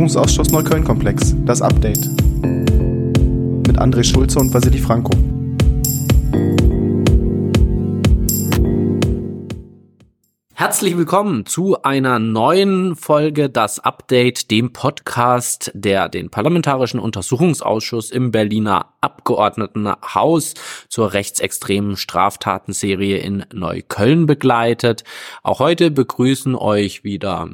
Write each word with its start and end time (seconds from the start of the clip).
Untersuchungsausschuss 0.00 0.50
Neukölln-Komplex, 0.50 1.34
das 1.44 1.60
Update. 1.60 2.08
Mit 3.66 3.78
André 3.78 4.02
Schulze 4.02 4.38
und 4.38 4.52
Vasili 4.54 4.78
Franco. 4.78 5.10
Herzlich 10.54 10.96
willkommen 10.96 11.44
zu 11.44 11.82
einer 11.82 12.18
neuen 12.18 12.96
Folge 12.96 13.50
Das 13.50 13.78
Update, 13.78 14.50
dem 14.50 14.72
Podcast, 14.72 15.70
der 15.74 16.08
den 16.08 16.30
Parlamentarischen 16.30 16.98
Untersuchungsausschuss 16.98 18.10
im 18.10 18.30
Berliner 18.30 18.94
Abgeordnetenhaus 19.02 20.54
zur 20.88 21.12
rechtsextremen 21.12 21.98
Straftatenserie 21.98 23.18
in 23.18 23.44
Neukölln 23.52 24.24
begleitet. 24.24 25.04
Auch 25.42 25.58
heute 25.58 25.90
begrüßen 25.90 26.54
euch 26.54 27.04
wieder 27.04 27.50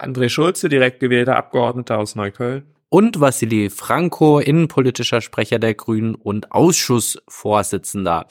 André 0.00 0.28
Schulze, 0.28 0.68
direkt 0.68 1.00
gewählter 1.00 1.36
Abgeordneter 1.36 1.98
aus 1.98 2.14
Neukölln. 2.14 2.64
Und 2.88 3.20
Vassili 3.20 3.68
Franco, 3.70 4.38
innenpolitischer 4.38 5.20
Sprecher 5.20 5.58
der 5.58 5.74
Grünen 5.74 6.14
und 6.14 6.52
Ausschussvorsitzender. 6.52 8.26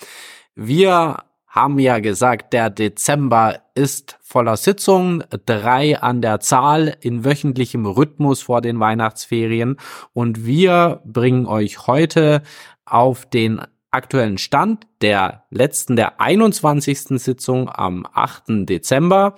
Wir 0.56 1.18
haben 1.48 1.80
ja 1.80 2.00
gesagt, 2.00 2.54
der 2.54 2.70
Dezember 2.70 3.62
ist 3.76 4.18
voller 4.22 4.58
Sitzungen, 4.58 5.24
drei 5.46 5.98
an 6.00 6.22
der 6.22 6.40
Zahl 6.40 6.98
in 7.00 7.24
wöchentlichem 7.24 7.86
Rhythmus 7.86 8.42
vor 8.42 8.62
den 8.62 8.80
Weihnachtsferien. 8.80 9.78
Und 10.14 10.46
wir 10.46 11.02
bringen 11.06 11.46
euch 11.46 11.88
heute 11.88 12.42
auf 12.86 13.26
den 13.26 13.62
aktuellen 13.92 14.38
Stand 14.38 14.86
der 15.02 15.46
letzten, 15.50 15.96
der 15.96 16.20
21. 16.20 17.22
Sitzung 17.22 17.70
am 17.70 18.06
8. 18.14 18.68
Dezember. 18.68 19.36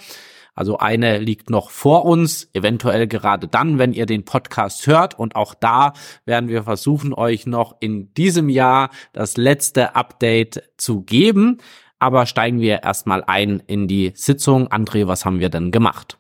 Also 0.58 0.80
eine 0.80 1.20
liegt 1.20 1.52
noch 1.52 1.70
vor 1.70 2.04
uns, 2.06 2.50
eventuell 2.54 3.08
gerade 3.08 3.48
dann, 3.48 3.78
wenn 3.78 3.94
ihr 3.94 4.08
den 4.08 4.26
Podcast 4.26 4.88
hört. 4.88 5.18
Und 5.18 5.36
auch 5.36 5.54
da 5.54 5.94
werden 6.26 6.50
wir 6.50 6.64
versuchen, 6.64 7.14
euch 7.14 7.46
noch 7.46 7.78
in 7.80 8.12
diesem 8.16 8.50
Jahr 8.50 8.90
das 9.14 9.38
letzte 9.38 9.96
Update 9.96 10.64
zu 10.76 11.02
geben. 11.02 11.60
Aber 12.00 12.26
steigen 12.26 12.60
wir 12.60 12.82
erstmal 12.82 13.24
ein 13.24 13.62
in 13.68 13.88
die 13.88 14.14
Sitzung. 14.16 14.68
André, 14.70 15.06
was 15.06 15.26
haben 15.26 15.40
wir 15.40 15.50
denn 15.50 15.72
gemacht? 15.72 16.18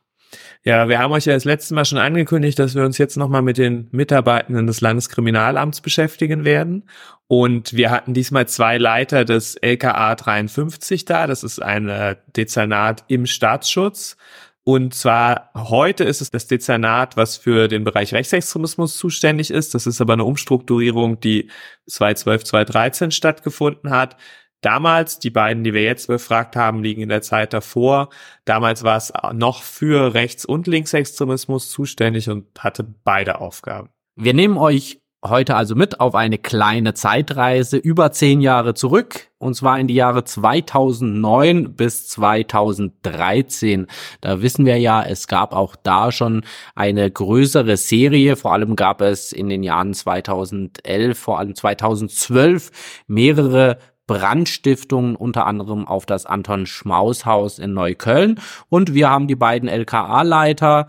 Ja, 0.67 0.89
wir 0.89 0.99
haben 0.99 1.13
euch 1.13 1.23
ja 1.23 1.33
das 1.33 1.45
letzte 1.45 1.73
Mal 1.75 1.85
schon 1.85 1.97
angekündigt, 1.97 2.59
dass 2.59 2.75
wir 2.75 2.83
uns 2.83 2.97
jetzt 2.97 3.15
nochmal 3.15 3.41
mit 3.41 3.57
den 3.57 3.87
Mitarbeitenden 3.91 4.67
des 4.67 4.81
Landeskriminalamts 4.81 5.79
beschäftigen 5.79 6.43
werden. 6.43 6.83
Und 7.27 7.71
wir 7.77 7.89
hatten 7.89 8.13
diesmal 8.13 8.49
zwei 8.49 8.77
Leiter 8.77 9.23
des 9.23 9.55
LKA 9.55 10.15
53 10.15 11.05
da. 11.05 11.25
Das 11.25 11.45
ist 11.45 11.61
ein 11.61 12.17
Dezernat 12.35 13.05
im 13.07 13.27
Staatsschutz. 13.27 14.17
Und 14.65 14.93
zwar 14.93 15.51
heute 15.55 16.03
ist 16.03 16.19
es 16.19 16.31
das 16.31 16.47
Dezernat, 16.47 17.15
was 17.15 17.37
für 17.37 17.69
den 17.69 17.85
Bereich 17.85 18.13
Rechtsextremismus 18.13 18.97
zuständig 18.97 19.52
ist. 19.52 19.73
Das 19.73 19.87
ist 19.87 20.02
aber 20.02 20.11
eine 20.11 20.25
Umstrukturierung, 20.25 21.21
die 21.21 21.49
2012, 21.85 22.43
2013 22.43 23.11
stattgefunden 23.11 23.91
hat. 23.91 24.17
Damals, 24.61 25.19
die 25.19 25.30
beiden, 25.30 25.63
die 25.63 25.73
wir 25.73 25.83
jetzt 25.83 26.08
befragt 26.08 26.55
haben, 26.55 26.83
liegen 26.83 27.02
in 27.02 27.09
der 27.09 27.22
Zeit 27.22 27.53
davor. 27.53 28.09
Damals 28.45 28.83
war 28.83 28.97
es 28.97 29.14
noch 29.33 29.61
für 29.61 30.14
Rechts- 30.14 30.45
und 30.45 30.67
Linksextremismus 30.67 31.69
zuständig 31.69 32.30
und 32.30 32.47
hatte 32.59 32.83
beide 33.03 33.39
Aufgaben. 33.39 33.89
Wir 34.16 34.33
nehmen 34.33 34.58
euch 34.58 34.99
heute 35.23 35.55
also 35.55 35.75
mit 35.75 35.99
auf 35.99 36.16
eine 36.16 36.38
kleine 36.38 36.94
Zeitreise 36.94 37.77
über 37.77 38.11
zehn 38.11 38.41
Jahre 38.41 38.73
zurück, 38.73 39.30
und 39.39 39.55
zwar 39.55 39.80
in 39.80 39.88
die 39.88 39.95
Jahre 39.95 40.23
2009 40.23 41.75
bis 41.75 42.08
2013. 42.09 43.88
Da 44.21 44.42
wissen 44.42 44.66
wir 44.66 44.77
ja, 44.77 45.03
es 45.03 45.27
gab 45.27 45.53
auch 45.53 45.75
da 45.75 46.11
schon 46.11 46.44
eine 46.75 47.09
größere 47.09 47.77
Serie. 47.77 48.36
Vor 48.36 48.53
allem 48.53 48.75
gab 48.75 49.02
es 49.02 49.31
in 49.31 49.49
den 49.49 49.64
Jahren 49.64 49.94
2011, 49.94 51.17
vor 51.17 51.39
allem 51.39 51.55
2012 51.55 53.04
mehrere 53.08 53.77
Brandstiftungen, 54.07 55.15
unter 55.15 55.45
anderem 55.45 55.87
auf 55.87 56.05
das 56.05 56.25
Anton 56.25 56.65
Schmaus 56.65 57.25
Haus 57.25 57.59
in 57.59 57.73
Neukölln. 57.73 58.39
Und 58.69 58.93
wir 58.93 59.09
haben 59.09 59.27
die 59.27 59.35
beiden 59.35 59.69
LKA-Leiter 59.69 60.87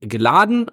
geladen 0.00 0.66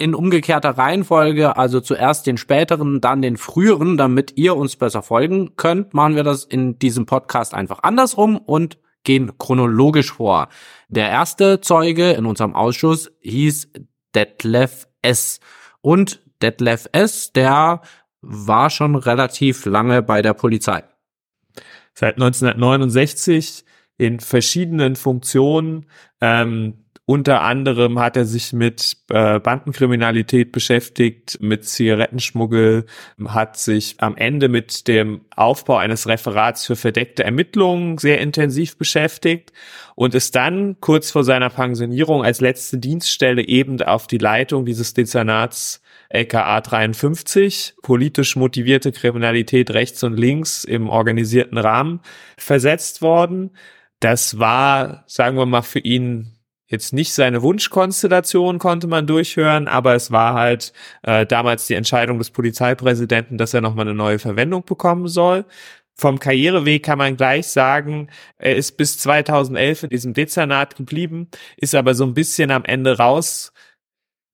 in 0.00 0.14
umgekehrter 0.14 0.78
Reihenfolge, 0.78 1.58
also 1.58 1.80
zuerst 1.80 2.26
den 2.26 2.38
späteren, 2.38 3.02
dann 3.02 3.20
den 3.20 3.36
früheren, 3.36 3.98
damit 3.98 4.32
ihr 4.36 4.56
uns 4.56 4.76
besser 4.76 5.02
folgen 5.02 5.56
könnt, 5.56 5.92
machen 5.92 6.16
wir 6.16 6.24
das 6.24 6.44
in 6.44 6.78
diesem 6.78 7.04
Podcast 7.04 7.52
einfach 7.52 7.82
andersrum 7.82 8.38
und 8.38 8.78
gehen 9.04 9.36
chronologisch 9.36 10.12
vor. 10.12 10.48
Der 10.88 11.10
erste 11.10 11.60
Zeuge 11.60 12.12
in 12.12 12.24
unserem 12.24 12.54
Ausschuss 12.54 13.10
hieß 13.20 13.68
Detlef 14.14 14.88
S. 15.02 15.40
Und 15.82 16.20
Detlef 16.42 16.88
S., 16.92 17.32
der 17.32 17.82
war 18.22 18.70
schon 18.70 18.94
relativ 18.96 19.64
lange 19.64 20.02
bei 20.02 20.22
der 20.22 20.34
Polizei. 20.34 20.84
Seit 21.94 22.14
1969 22.14 23.64
in 24.00 24.18
verschiedenen 24.18 24.96
Funktionen. 24.96 25.86
Ähm, 26.22 26.84
unter 27.04 27.42
anderem 27.42 27.98
hat 27.98 28.16
er 28.16 28.24
sich 28.24 28.52
mit 28.52 28.96
äh, 29.10 29.40
Bandenkriminalität 29.40 30.52
beschäftigt, 30.52 31.38
mit 31.40 31.66
Zigarettenschmuggel, 31.66 32.86
hat 33.26 33.58
sich 33.58 33.96
am 33.98 34.16
Ende 34.16 34.48
mit 34.48 34.86
dem 34.86 35.22
Aufbau 35.34 35.76
eines 35.76 36.06
Referats 36.06 36.64
für 36.64 36.76
verdeckte 36.76 37.24
Ermittlungen 37.24 37.98
sehr 37.98 38.20
intensiv 38.20 38.78
beschäftigt 38.78 39.52
und 39.96 40.14
ist 40.14 40.36
dann 40.36 40.76
kurz 40.80 41.10
vor 41.10 41.24
seiner 41.24 41.50
Pensionierung 41.50 42.24
als 42.24 42.40
letzte 42.40 42.78
Dienststelle 42.78 43.42
eben 43.46 43.82
auf 43.82 44.06
die 44.06 44.18
Leitung 44.18 44.64
dieses 44.64 44.94
Dezernats 44.94 45.82
LKA 46.10 46.60
53, 46.60 47.74
politisch 47.82 48.36
motivierte 48.36 48.92
Kriminalität 48.92 49.70
rechts 49.70 50.02
und 50.02 50.16
links 50.18 50.64
im 50.64 50.88
organisierten 50.88 51.56
Rahmen 51.56 52.00
versetzt 52.36 53.00
worden. 53.00 53.50
Das 54.00 54.38
war, 54.38 55.04
sagen 55.06 55.36
wir 55.36 55.46
mal, 55.46 55.62
für 55.62 55.78
ihn 55.78 56.36
jetzt 56.66 56.92
nicht 56.92 57.12
seine 57.12 57.42
Wunschkonstellation 57.42 58.58
konnte 58.58 58.86
man 58.86 59.06
durchhören, 59.06 59.68
aber 59.68 59.94
es 59.94 60.10
war 60.10 60.34
halt 60.34 60.72
äh, 61.02 61.26
damals 61.26 61.66
die 61.66 61.74
Entscheidung 61.74 62.18
des 62.18 62.30
Polizeipräsidenten, 62.30 63.38
dass 63.38 63.54
er 63.54 63.60
nochmal 63.60 63.86
eine 63.86 63.96
neue 63.96 64.18
Verwendung 64.18 64.64
bekommen 64.64 65.06
soll. 65.08 65.44
Vom 65.94 66.18
Karriereweg 66.18 66.82
kann 66.82 66.98
man 66.98 67.16
gleich 67.16 67.48
sagen, 67.48 68.08
er 68.38 68.56
ist 68.56 68.76
bis 68.76 68.98
2011 68.98 69.84
in 69.84 69.90
diesem 69.90 70.14
Dezernat 70.14 70.76
geblieben, 70.76 71.28
ist 71.56 71.74
aber 71.74 71.94
so 71.94 72.04
ein 72.04 72.14
bisschen 72.14 72.50
am 72.50 72.64
Ende 72.64 72.96
raus 72.96 73.52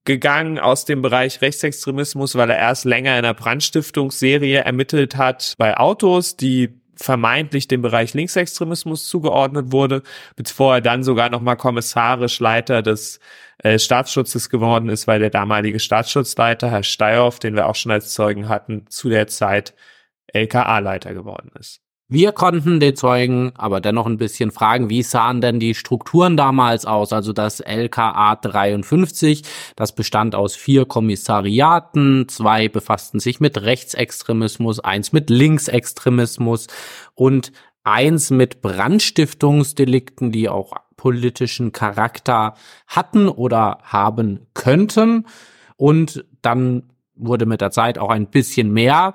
gegangen 0.07 0.59
aus 0.59 0.87
dem 0.87 1.03
Bereich 1.03 1.43
Rechtsextremismus, 1.43 2.35
weil 2.37 2.49
er 2.51 2.57
erst 2.57 2.85
länger 2.85 3.13
in 3.19 3.25
einer 3.25 3.35
Brandstiftungsserie 3.35 4.61
ermittelt 4.61 5.17
hat 5.17 5.55
bei 5.59 5.77
Autos, 5.77 6.37
die 6.37 6.81
vermeintlich 6.95 7.69
dem 7.69 7.83
Bereich 7.83 8.15
Linksextremismus 8.15 9.09
zugeordnet 9.09 9.71
wurde, 9.71 10.03
bevor 10.35 10.77
er 10.77 10.81
dann 10.81 11.03
sogar 11.03 11.29
nochmal 11.29 11.57
kommissarisch 11.57 12.41
Leiter 12.41 12.81
des 12.81 13.21
äh, 13.59 13.79
Staatsschutzes 13.79 14.49
geworden 14.49 14.89
ist, 14.89 15.07
weil 15.07 15.21
der 15.21 15.31
damalige 15.31 15.79
Staatsschutzleiter, 15.79 16.71
Herr 16.71 16.83
Steyhoff, 16.83 17.39
den 17.39 17.55
wir 17.55 17.67
auch 17.67 17.75
schon 17.75 17.93
als 17.93 18.15
Zeugen 18.15 18.49
hatten, 18.49 18.87
zu 18.89 19.09
der 19.11 19.27
Zeit 19.27 19.75
LKA-Leiter 20.33 21.15
geworden 21.15 21.51
ist. 21.59 21.86
Wir 22.09 22.31
konnten 22.31 22.79
den 22.79 22.95
Zeugen 22.95 23.51
aber 23.57 23.81
dennoch 23.81 24.07
ein 24.07 24.17
bisschen 24.17 24.53
fragen, 24.53 24.89
wie 24.89 25.03
sahen 25.03 25.41
denn 25.41 25.59
die 25.59 25.75
Strukturen 25.75 26.37
damals 26.37 26.87
aus? 26.87 27.13
Also 27.13 27.33
das 27.33 27.59
LKA 27.59 28.37
53, 28.37 29.43
das 29.75 29.93
bestand 29.93 30.37
aus 30.37 30.55
vier 30.55 30.85
Kommissariaten, 30.85 32.29
zwei 32.29 32.69
befassten 32.69 33.19
sich 33.19 33.41
mit 33.41 33.61
Rechtsextremismus, 33.61 34.79
eins 34.79 35.13
mit 35.13 35.31
Linksextremismus 35.31 36.69
und 37.15 37.51
eins 37.83 38.31
mit 38.31 38.63
Brandstiftungsdelikten, 38.63 40.31
die 40.31 40.49
auch 40.49 40.75
politischen 40.97 41.73
Charakter 41.73 42.55
hatten 42.87 43.29
oder 43.29 43.79
haben 43.83 44.47
könnten. 44.55 45.27
Und 45.77 46.25
dann 46.41 46.85
wurde 47.17 47.47
mit 47.47 47.61
der 47.61 47.73
Zeit 47.73 47.99
auch 47.99 48.11
ein 48.11 48.29
bisschen 48.29 48.73
mehr 48.73 49.15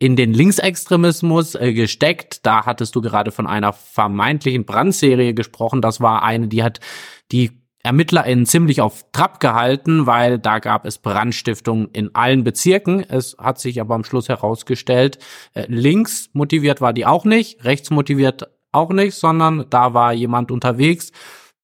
in 0.00 0.16
den 0.16 0.32
Linksextremismus 0.32 1.54
äh, 1.54 1.72
gesteckt. 1.72 2.44
Da 2.44 2.66
hattest 2.66 2.96
du 2.96 3.02
gerade 3.02 3.30
von 3.30 3.46
einer 3.46 3.72
vermeintlichen 3.72 4.64
Brandserie 4.64 5.34
gesprochen. 5.34 5.82
Das 5.82 6.00
war 6.00 6.24
eine, 6.24 6.48
die 6.48 6.64
hat 6.64 6.80
die 7.30 7.50
ErmittlerInnen 7.82 8.46
ziemlich 8.46 8.80
auf 8.80 9.04
Trab 9.12 9.40
gehalten, 9.40 10.06
weil 10.06 10.38
da 10.38 10.58
gab 10.58 10.86
es 10.86 10.98
Brandstiftungen 10.98 11.88
in 11.92 12.14
allen 12.14 12.44
Bezirken. 12.44 13.04
Es 13.08 13.36
hat 13.38 13.60
sich 13.60 13.80
aber 13.80 13.94
am 13.94 14.04
Schluss 14.04 14.28
herausgestellt, 14.28 15.18
äh, 15.54 15.66
links 15.68 16.30
motiviert 16.32 16.80
war 16.80 16.92
die 16.92 17.06
auch 17.06 17.24
nicht, 17.24 17.64
rechts 17.64 17.90
motiviert 17.90 18.48
auch 18.72 18.90
nicht, 18.90 19.14
sondern 19.14 19.66
da 19.68 19.94
war 19.94 20.12
jemand 20.12 20.50
unterwegs, 20.50 21.12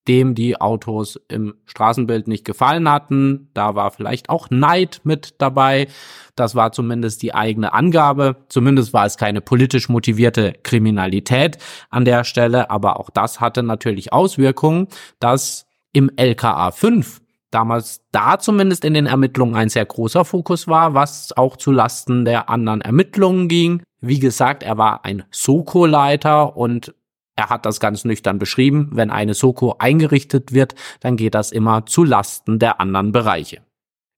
dem 0.07 0.35
die 0.35 0.59
Autos 0.59 1.19
im 1.27 1.55
Straßenbild 1.65 2.27
nicht 2.27 2.45
gefallen 2.45 2.89
hatten. 2.89 3.49
Da 3.53 3.75
war 3.75 3.91
vielleicht 3.91 4.29
auch 4.29 4.49
Neid 4.49 5.01
mit 5.03 5.35
dabei. 5.39 5.87
Das 6.35 6.55
war 6.55 6.71
zumindest 6.71 7.21
die 7.21 7.33
eigene 7.33 7.73
Angabe. 7.73 8.37
Zumindest 8.49 8.93
war 8.93 9.05
es 9.05 9.17
keine 9.17 9.41
politisch 9.41 9.89
motivierte 9.89 10.53
Kriminalität 10.63 11.57
an 11.89 12.05
der 12.05 12.23
Stelle. 12.23 12.69
Aber 12.69 12.99
auch 12.99 13.09
das 13.09 13.39
hatte 13.39 13.63
natürlich 13.63 14.13
Auswirkungen, 14.13 14.87
dass 15.19 15.65
im 15.93 16.11
LKA 16.15 16.71
5 16.71 17.21
damals 17.51 18.01
da 18.11 18.39
zumindest 18.39 18.85
in 18.85 18.93
den 18.93 19.05
Ermittlungen 19.05 19.55
ein 19.55 19.69
sehr 19.69 19.85
großer 19.85 20.25
Fokus 20.25 20.67
war, 20.67 20.93
was 20.93 21.35
auch 21.35 21.57
zu 21.57 21.71
Lasten 21.71 22.25
der 22.25 22.49
anderen 22.49 22.81
Ermittlungen 22.81 23.47
ging. 23.47 23.81
Wie 23.99 24.19
gesagt, 24.19 24.63
er 24.63 24.77
war 24.77 25.05
ein 25.05 25.23
Soko-Leiter 25.31 26.55
und 26.55 26.93
er 27.37 27.49
hat 27.49 27.65
das 27.65 27.79
ganz 27.79 28.03
nüchtern 28.03 28.39
beschrieben. 28.39 28.89
Wenn 28.91 29.11
eine 29.11 29.35
Soko 29.35 29.75
eingerichtet 29.77 30.53
wird, 30.53 30.75
dann 30.99 31.15
geht 31.15 31.35
das 31.35 31.51
immer 31.51 31.85
zu 31.85 32.03
Lasten 32.03 32.59
der 32.59 32.81
anderen 32.81 33.13
Bereiche. 33.13 33.61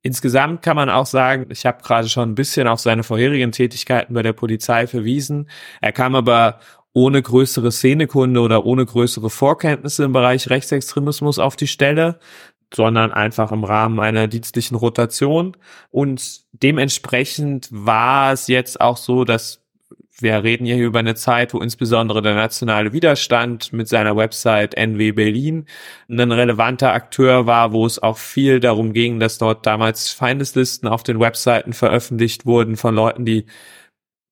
Insgesamt 0.01 0.61
kann 0.61 0.77
man 0.77 0.89
auch 0.89 1.05
sagen, 1.05 1.47
ich 1.49 1.65
habe 1.65 1.83
gerade 1.83 2.07
schon 2.07 2.29
ein 2.29 2.35
bisschen 2.35 2.67
auf 2.67 2.79
seine 2.79 3.03
vorherigen 3.03 3.51
Tätigkeiten 3.51 4.13
bei 4.13 4.23
der 4.23 4.31
Polizei 4.31 4.87
verwiesen. 4.87 5.49
Er 5.81 5.91
kam 5.91 6.15
aber 6.15 6.61
ohne 6.93 7.21
größere 7.21 7.71
Szenekunde 7.71 8.39
oder 8.39 8.65
ohne 8.65 8.85
größere 8.85 9.29
Vorkenntnisse 9.29 10.05
im 10.05 10.13
Bereich 10.13 10.49
Rechtsextremismus 10.49 11.37
auf 11.37 11.57
die 11.57 11.67
Stelle, 11.67 12.19
sondern 12.73 13.11
einfach 13.11 13.51
im 13.51 13.65
Rahmen 13.65 13.99
einer 13.99 14.27
dienstlichen 14.27 14.77
Rotation. 14.77 15.57
Und 15.91 16.43
dementsprechend 16.53 17.67
war 17.69 18.31
es 18.31 18.47
jetzt 18.47 18.79
auch 18.79 18.95
so, 18.95 19.25
dass 19.25 19.61
wir 20.21 20.43
reden 20.43 20.65
hier 20.65 20.77
über 20.77 20.99
eine 20.99 21.15
Zeit, 21.15 21.53
wo 21.53 21.59
insbesondere 21.59 22.21
der 22.21 22.35
nationale 22.35 22.93
Widerstand 22.93 23.73
mit 23.73 23.87
seiner 23.87 24.15
Website 24.15 24.75
NW 24.75 25.11
Berlin 25.11 25.65
ein 26.09 26.31
relevanter 26.31 26.93
Akteur 26.93 27.45
war, 27.45 27.71
wo 27.73 27.85
es 27.85 28.01
auch 28.01 28.17
viel 28.17 28.59
darum 28.59 28.93
ging, 28.93 29.19
dass 29.19 29.37
dort 29.37 29.65
damals 29.65 30.11
Feindeslisten 30.11 30.87
auf 30.89 31.03
den 31.03 31.19
Webseiten 31.19 31.73
veröffentlicht 31.73 32.45
wurden 32.45 32.77
von 32.77 32.95
Leuten, 32.95 33.25
die 33.25 33.45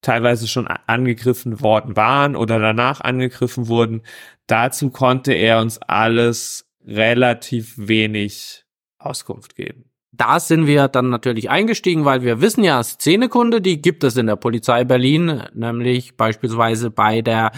teilweise 0.01 0.47
schon 0.47 0.67
angegriffen 0.67 1.61
worden 1.61 1.95
waren 1.95 2.35
oder 2.35 2.59
danach 2.59 3.01
angegriffen 3.01 3.67
wurden. 3.67 4.03
Dazu 4.47 4.89
konnte 4.91 5.33
er 5.33 5.59
uns 5.59 5.79
alles 5.81 6.69
relativ 6.85 7.73
wenig 7.77 8.65
Auskunft 8.99 9.55
geben 9.55 9.86
da 10.11 10.39
sind 10.39 10.67
wir 10.67 10.87
dann 10.87 11.09
natürlich 11.09 11.49
eingestiegen, 11.49 12.05
weil 12.05 12.21
wir 12.21 12.41
wissen 12.41 12.63
ja, 12.63 12.81
Szenekunde, 12.83 13.61
die 13.61 13.81
gibt 13.81 14.03
es 14.03 14.17
in 14.17 14.27
der 14.27 14.35
Polizei 14.35 14.83
Berlin, 14.83 15.43
nämlich 15.53 16.17
beispielsweise 16.17 16.89
bei 16.89 17.21
der 17.21 17.51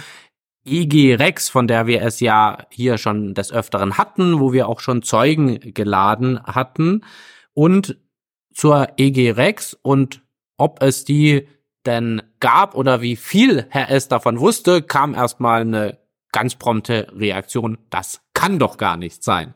IG 0.65 1.15
Rex, 1.15 1.49
von 1.49 1.67
der 1.67 1.87
wir 1.87 2.01
es 2.01 2.19
ja 2.19 2.65
hier 2.69 2.97
schon 2.97 3.33
des 3.33 3.51
Öfteren 3.51 3.97
hatten, 3.97 4.39
wo 4.39 4.53
wir 4.53 4.67
auch 4.67 4.79
schon 4.79 5.03
Zeugen 5.03 5.73
geladen 5.73 6.41
hatten. 6.43 7.05
Und 7.53 7.97
zur 8.53 8.89
EG 8.97 9.31
Rex 9.31 9.73
und 9.73 10.21
ob 10.57 10.83
es 10.83 11.05
die 11.05 11.47
denn 11.85 12.21
gab 12.39 12.75
oder 12.75 13.01
wie 13.01 13.15
viel 13.15 13.65
Herr 13.69 13.89
S. 13.89 14.09
davon 14.09 14.39
wusste, 14.39 14.81
kam 14.81 15.15
erstmal 15.15 15.61
eine 15.61 15.97
ganz 16.31 16.55
prompte 16.55 17.07
Reaktion. 17.15 17.77
Das 17.89 18.21
kann 18.33 18.59
doch 18.59 18.77
gar 18.77 18.97
nicht 18.97 19.23
sein. 19.23 19.53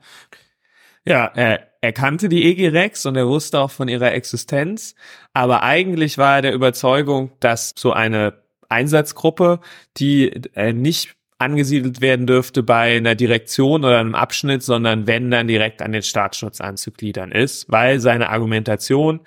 Ja, 1.05 1.27
äh, 1.35 1.59
er 1.81 1.91
kannte 1.91 2.29
die 2.29 2.45
EG 2.45 2.69
Rex 2.69 3.05
und 3.05 3.17
er 3.17 3.27
wusste 3.27 3.59
auch 3.59 3.71
von 3.71 3.89
ihrer 3.89 4.13
Existenz, 4.13 4.95
aber 5.33 5.63
eigentlich 5.63 6.17
war 6.17 6.37
er 6.37 6.41
der 6.41 6.53
Überzeugung, 6.53 7.31
dass 7.41 7.73
so 7.75 7.91
eine 7.91 8.41
Einsatzgruppe, 8.69 9.59
die 9.97 10.29
äh, 10.55 10.71
nicht 10.71 11.15
angesiedelt 11.39 11.99
werden 11.99 12.25
dürfte 12.25 12.63
bei 12.63 12.95
einer 12.95 13.15
Direktion 13.15 13.83
oder 13.83 13.99
einem 13.99 14.15
Abschnitt, 14.15 14.63
sondern 14.63 15.07
wenn 15.07 15.29
dann 15.29 15.47
direkt 15.47 15.81
an 15.81 15.91
den 15.91 16.03
Staatsschutz 16.03 16.61
anzugliedern 16.61 17.33
ist, 17.33 17.69
weil 17.69 17.99
seine 17.99 18.29
Argumentation, 18.29 19.19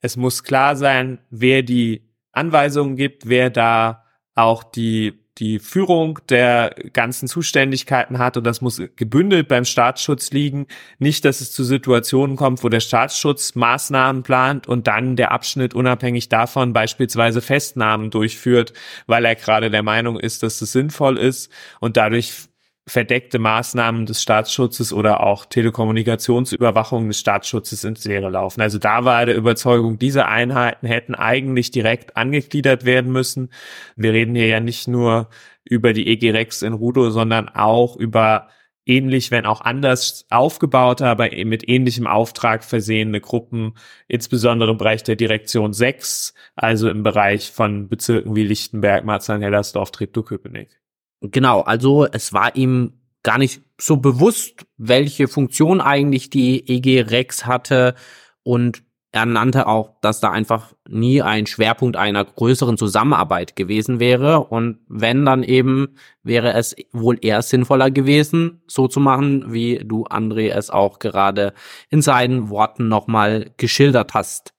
es 0.00 0.16
muss 0.16 0.44
klar 0.44 0.76
sein, 0.76 1.18
wer 1.30 1.62
die 1.62 2.08
Anweisungen 2.30 2.94
gibt, 2.96 3.28
wer 3.28 3.50
da 3.50 4.04
auch 4.36 4.62
die 4.62 5.25
die 5.38 5.58
Führung 5.58 6.18
der 6.30 6.74
ganzen 6.92 7.28
Zuständigkeiten 7.28 8.18
hat 8.18 8.36
und 8.36 8.44
das 8.44 8.60
muss 8.60 8.80
gebündelt 8.96 9.48
beim 9.48 9.64
Staatsschutz 9.64 10.30
liegen. 10.30 10.66
Nicht, 10.98 11.24
dass 11.24 11.40
es 11.40 11.52
zu 11.52 11.62
Situationen 11.62 12.36
kommt, 12.36 12.64
wo 12.64 12.68
der 12.68 12.80
Staatsschutz 12.80 13.54
Maßnahmen 13.54 14.22
plant 14.22 14.66
und 14.66 14.86
dann 14.86 15.16
der 15.16 15.32
Abschnitt 15.32 15.74
unabhängig 15.74 16.28
davon 16.28 16.72
beispielsweise 16.72 17.42
Festnahmen 17.42 18.10
durchführt, 18.10 18.72
weil 19.06 19.24
er 19.24 19.34
gerade 19.34 19.70
der 19.70 19.82
Meinung 19.82 20.18
ist, 20.18 20.42
dass 20.42 20.62
es 20.62 20.72
sinnvoll 20.72 21.18
ist 21.18 21.50
und 21.80 21.96
dadurch 21.96 22.45
verdeckte 22.88 23.40
Maßnahmen 23.40 24.06
des 24.06 24.22
Staatsschutzes 24.22 24.92
oder 24.92 25.20
auch 25.24 25.44
Telekommunikationsüberwachung 25.46 27.08
des 27.08 27.18
Staatsschutzes 27.18 27.82
ins 27.82 28.04
Leere 28.04 28.30
laufen. 28.30 28.60
Also 28.60 28.78
da 28.78 29.04
war 29.04 29.20
er 29.20 29.26
der 29.26 29.36
Überzeugung, 29.36 29.98
diese 29.98 30.26
Einheiten 30.26 30.86
hätten 30.86 31.16
eigentlich 31.16 31.72
direkt 31.72 32.16
angegliedert 32.16 32.84
werden 32.84 33.10
müssen. 33.10 33.50
Wir 33.96 34.12
reden 34.12 34.36
hier 34.36 34.46
ja 34.46 34.60
nicht 34.60 34.86
nur 34.86 35.28
über 35.64 35.92
die 35.92 36.06
EG 36.06 36.30
Rex 36.30 36.62
in 36.62 36.74
Rudo, 36.74 37.10
sondern 37.10 37.48
auch 37.48 37.96
über 37.96 38.48
ähnlich, 38.86 39.32
wenn 39.32 39.46
auch 39.46 39.62
anders 39.62 40.24
aufgebaute, 40.30 41.06
aber 41.06 41.30
mit 41.44 41.68
ähnlichem 41.68 42.06
Auftrag 42.06 42.62
versehene 42.62 43.20
Gruppen, 43.20 43.74
insbesondere 44.06 44.70
im 44.70 44.78
Bereich 44.78 45.02
der 45.02 45.16
Direktion 45.16 45.72
6, 45.72 46.34
also 46.54 46.88
im 46.88 47.02
Bereich 47.02 47.50
von 47.50 47.88
Bezirken 47.88 48.36
wie 48.36 48.44
Lichtenberg, 48.44 49.04
Marzahn-Hellersdorf, 49.04 49.90
Treptow-Köpenick. 49.90 50.85
Genau, 51.30 51.60
also 51.60 52.06
es 52.06 52.32
war 52.32 52.56
ihm 52.56 52.92
gar 53.22 53.38
nicht 53.38 53.62
so 53.78 53.96
bewusst, 53.96 54.66
welche 54.76 55.28
Funktion 55.28 55.80
eigentlich 55.80 56.30
die 56.30 56.68
EG 56.68 57.02
Rex 57.02 57.46
hatte 57.46 57.94
und 58.42 58.82
er 59.16 59.24
nannte 59.24 59.66
auch, 59.66 59.98
dass 60.02 60.20
da 60.20 60.30
einfach 60.30 60.74
nie 60.86 61.22
ein 61.22 61.46
Schwerpunkt 61.46 61.96
einer 61.96 62.22
größeren 62.22 62.76
Zusammenarbeit 62.76 63.56
gewesen 63.56 63.98
wäre. 63.98 64.40
Und 64.40 64.80
wenn 64.88 65.24
dann 65.24 65.42
eben, 65.42 65.96
wäre 66.22 66.52
es 66.52 66.76
wohl 66.92 67.16
eher 67.22 67.40
sinnvoller 67.40 67.90
gewesen, 67.90 68.62
so 68.66 68.88
zu 68.88 69.00
machen, 69.00 69.54
wie 69.54 69.78
du, 69.82 70.04
André, 70.04 70.50
es 70.50 70.68
auch 70.68 70.98
gerade 70.98 71.54
in 71.88 72.02
seinen 72.02 72.50
Worten 72.50 72.88
nochmal 72.88 73.52
geschildert 73.56 74.12
hast. 74.12 74.52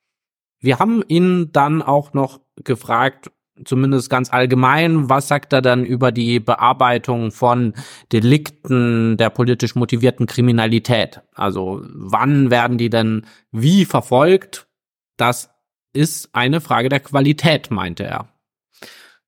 Wir 0.60 0.80
haben 0.80 1.04
ihn 1.08 1.52
dann 1.52 1.84
auch 1.84 2.14
noch 2.14 2.42
gefragt, 2.56 3.30
zumindest 3.66 4.10
ganz 4.10 4.32
allgemein, 4.32 5.10
was 5.10 5.28
sagt 5.28 5.54
er 5.54 5.62
dann 5.62 5.86
über 5.86 6.12
die 6.12 6.40
Bearbeitung 6.40 7.32
von 7.32 7.74
Delikten 8.12 9.18
der 9.18 9.30
politisch 9.30 9.76
motivierten 9.76 10.26
Kriminalität? 10.26 11.22
Also 11.34 11.82
wann 11.94 12.52
werden 12.52 12.78
die 12.78 12.90
denn 12.90 13.26
wie 13.52 13.86
verfolgt? 13.86 14.68
Das 15.18 15.50
ist 15.94 16.30
eine 16.34 16.62
Frage 16.62 16.90
der 16.90 17.00
Qualität, 17.00 17.72
meinte 17.72 18.04
er. 18.04 18.30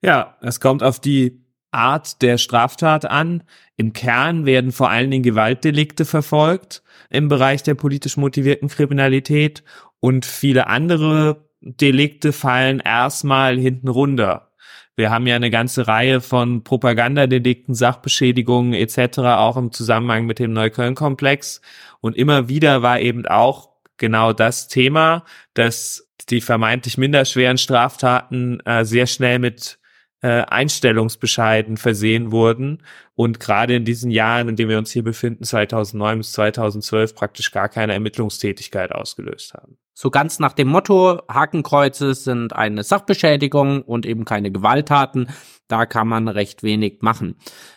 Ja, 0.02 0.38
es 0.42 0.60
kommt 0.60 0.84
auf 0.84 1.00
die 1.00 1.46
Art 1.72 2.22
der 2.22 2.38
Straftat 2.38 3.06
an. 3.06 3.44
Im 3.76 3.94
Kern 3.94 4.46
werden 4.46 4.72
vor 4.72 4.90
allen 4.90 5.12
Dingen 5.12 5.24
Gewaltdelikte 5.24 6.06
verfolgt 6.06 6.83
im 7.09 7.28
Bereich 7.28 7.64
der 7.64 7.76
politisch 7.76 8.18
motivierten 8.18 8.69
Kriminalität 8.69 9.64
und 10.00 10.26
viele 10.26 10.68
andere 10.68 11.48
Delikte 11.61 12.33
fallen 12.33 12.80
erstmal 12.80 13.57
hinten 13.57 13.87
runter. 13.87 14.51
Wir 14.95 15.11
haben 15.11 15.28
ja 15.28 15.35
eine 15.35 15.49
ganze 15.49 15.87
Reihe 15.87 16.19
von 16.19 16.63
Propagandadelikten, 16.63 17.73
Sachbeschädigungen 17.73 18.73
etc. 18.73 19.19
auch 19.19 19.56
im 19.56 19.71
Zusammenhang 19.71 20.25
mit 20.25 20.39
dem 20.39 20.51
Neukölln-Komplex. 20.51 21.61
Und 22.01 22.18
immer 22.18 22.49
wieder 22.49 22.81
war 22.81 22.99
eben 22.99 23.25
auch 23.25 23.69
genau 23.95 24.33
das 24.33 24.68
Thema, 24.68 25.23
dass 25.54 26.09
die 26.30 26.42
vermeintlich 26.42 26.97
minder 26.97 27.25
schweren 27.25 27.57
Straftaten 27.57 28.59
äh, 28.66 28.83
sehr 28.83 29.07
schnell 29.07 29.39
mit 29.39 29.79
äh, 30.21 30.42
Einstellungsbescheiden 30.42 31.78
versehen 31.78 32.31
wurden 32.31 32.83
und 33.16 33.40
gerade 33.40 33.76
in 33.76 33.85
diesen 33.85 34.11
Jahren, 34.11 34.49
in 34.49 34.56
denen 34.56 34.69
wir 34.69 34.78
uns 34.78 34.92
hier 34.92 35.04
befinden, 35.04 35.44
2009 35.44 36.18
bis 36.18 36.33
2012 36.33 37.16
praktisch 37.16 37.52
gar 37.52 37.69
keine 37.69 37.94
Ermittlungstätigkeit 37.94 38.92
ausgelöst 38.92 39.54
haben. 39.54 39.78
So 39.94 40.09
ganz 40.09 40.40
nach 40.40 40.54
dem 40.54 40.69
Motto, 40.69 41.21
Hakenkreuze 41.30 42.14
sind 42.14 42.54
eine 42.54 42.83
Sachbeschädigung 42.83 43.81
und 43.81 44.06
eben 44.06 44.26
keine 44.26 44.52
Gewalttaten. 44.52 45.28
Da 45.68 45.85
kann 45.85 46.07
man 46.07 46.28
recht 46.28 46.64
wenig 46.64 46.99
machen. 47.02 47.35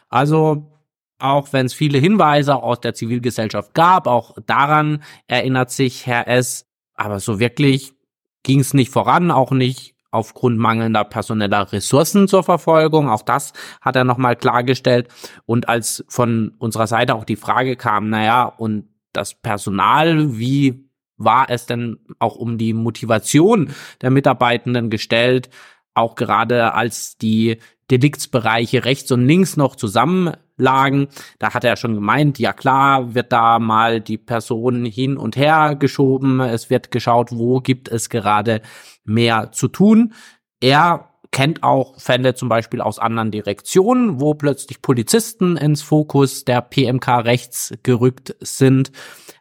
Also 0.09 0.69
auch 1.19 1.53
wenn 1.53 1.67
es 1.67 1.75
viele 1.75 1.99
Hinweise 1.99 2.57
aus 2.57 2.81
der 2.81 2.95
Zivilgesellschaft 2.95 3.75
gab, 3.75 4.07
auch 4.07 4.37
daran 4.47 5.03
erinnert 5.27 5.71
sich 5.71 6.07
Herr 6.07 6.29
S. 6.29 6.67
Aber 6.95 7.21
so 7.21 7.41
wirklich 7.41 7.93
ging 8.43 8.61
es 8.61 8.75
nicht 8.75 8.91
voran, 8.91 9.31
auch 9.31 9.53
nicht 9.53 9.92
aufgrund 10.13 10.59
mangelnder 10.59 11.05
personeller 11.05 11.73
Ressourcen 11.73 12.29
zur 12.29 12.45
Verfolgung. 12.45 13.09
Auch 13.09 13.23
das 13.23 13.53
hat 13.81 13.97
er 13.97 14.05
nochmal 14.05 14.37
klargestellt. 14.37 15.09
Und 15.47 15.69
als 15.69 16.05
von 16.09 16.53
unserer 16.59 16.87
Seite 16.87 17.17
auch 17.17 17.25
die 17.25 17.37
Frage 17.37 17.75
kam, 17.75 18.11
naja, 18.11 18.45
und 18.45 18.85
das 19.13 19.35
Personal, 19.35 20.39
wie 20.39 20.89
war 21.17 21.51
es 21.51 21.67
denn 21.67 21.99
auch 22.19 22.37
um 22.37 22.59
die 22.59 22.75
Motivation 22.75 23.73
der 24.01 24.11
Mitarbeitenden 24.11 24.91
gestellt, 24.91 25.51
auch 25.95 26.15
gerade 26.15 26.75
als 26.75 27.17
die 27.19 27.59
Deliktsbereiche 27.91 28.85
rechts 28.85 29.13
und 29.13 29.27
links 29.27 29.57
noch 29.57 29.77
zusammenlagen. 29.77 31.09
Da 31.39 31.53
hat 31.53 31.65
er 31.65 31.77
schon 31.77 31.95
gemeint, 31.95 32.39
ja 32.39 32.53
klar, 32.53 33.15
wird 33.15 33.33
da 33.33 33.59
mal 33.59 34.01
die 34.01 34.17
Person 34.17 34.85
hin 34.85 35.17
und 35.17 35.37
her 35.37 35.77
geschoben. 35.79 36.41
Es 36.41 36.71
wird 36.71 36.91
geschaut, 36.91 37.33
wo 37.33 37.61
gibt 37.61 37.89
es 37.89 38.09
gerade 38.09 38.63
mehr 39.05 39.53
zu 39.53 39.69
tun. 39.69 40.15
Er 40.61 41.09
kennt 41.33 41.63
auch 41.63 41.99
Fälle 41.99 42.35
zum 42.35 42.49
Beispiel 42.49 42.81
aus 42.81 42.99
anderen 42.99 43.31
Direktionen, 43.31 44.21
wo 44.21 44.35
plötzlich 44.35 44.83
Polizisten 44.83 45.57
ins 45.57 45.83
Fokus 45.83 46.45
der 46.45 46.61
PMK 46.61 47.09
rechts 47.25 47.75
gerückt 47.83 48.37
sind. 48.41 48.93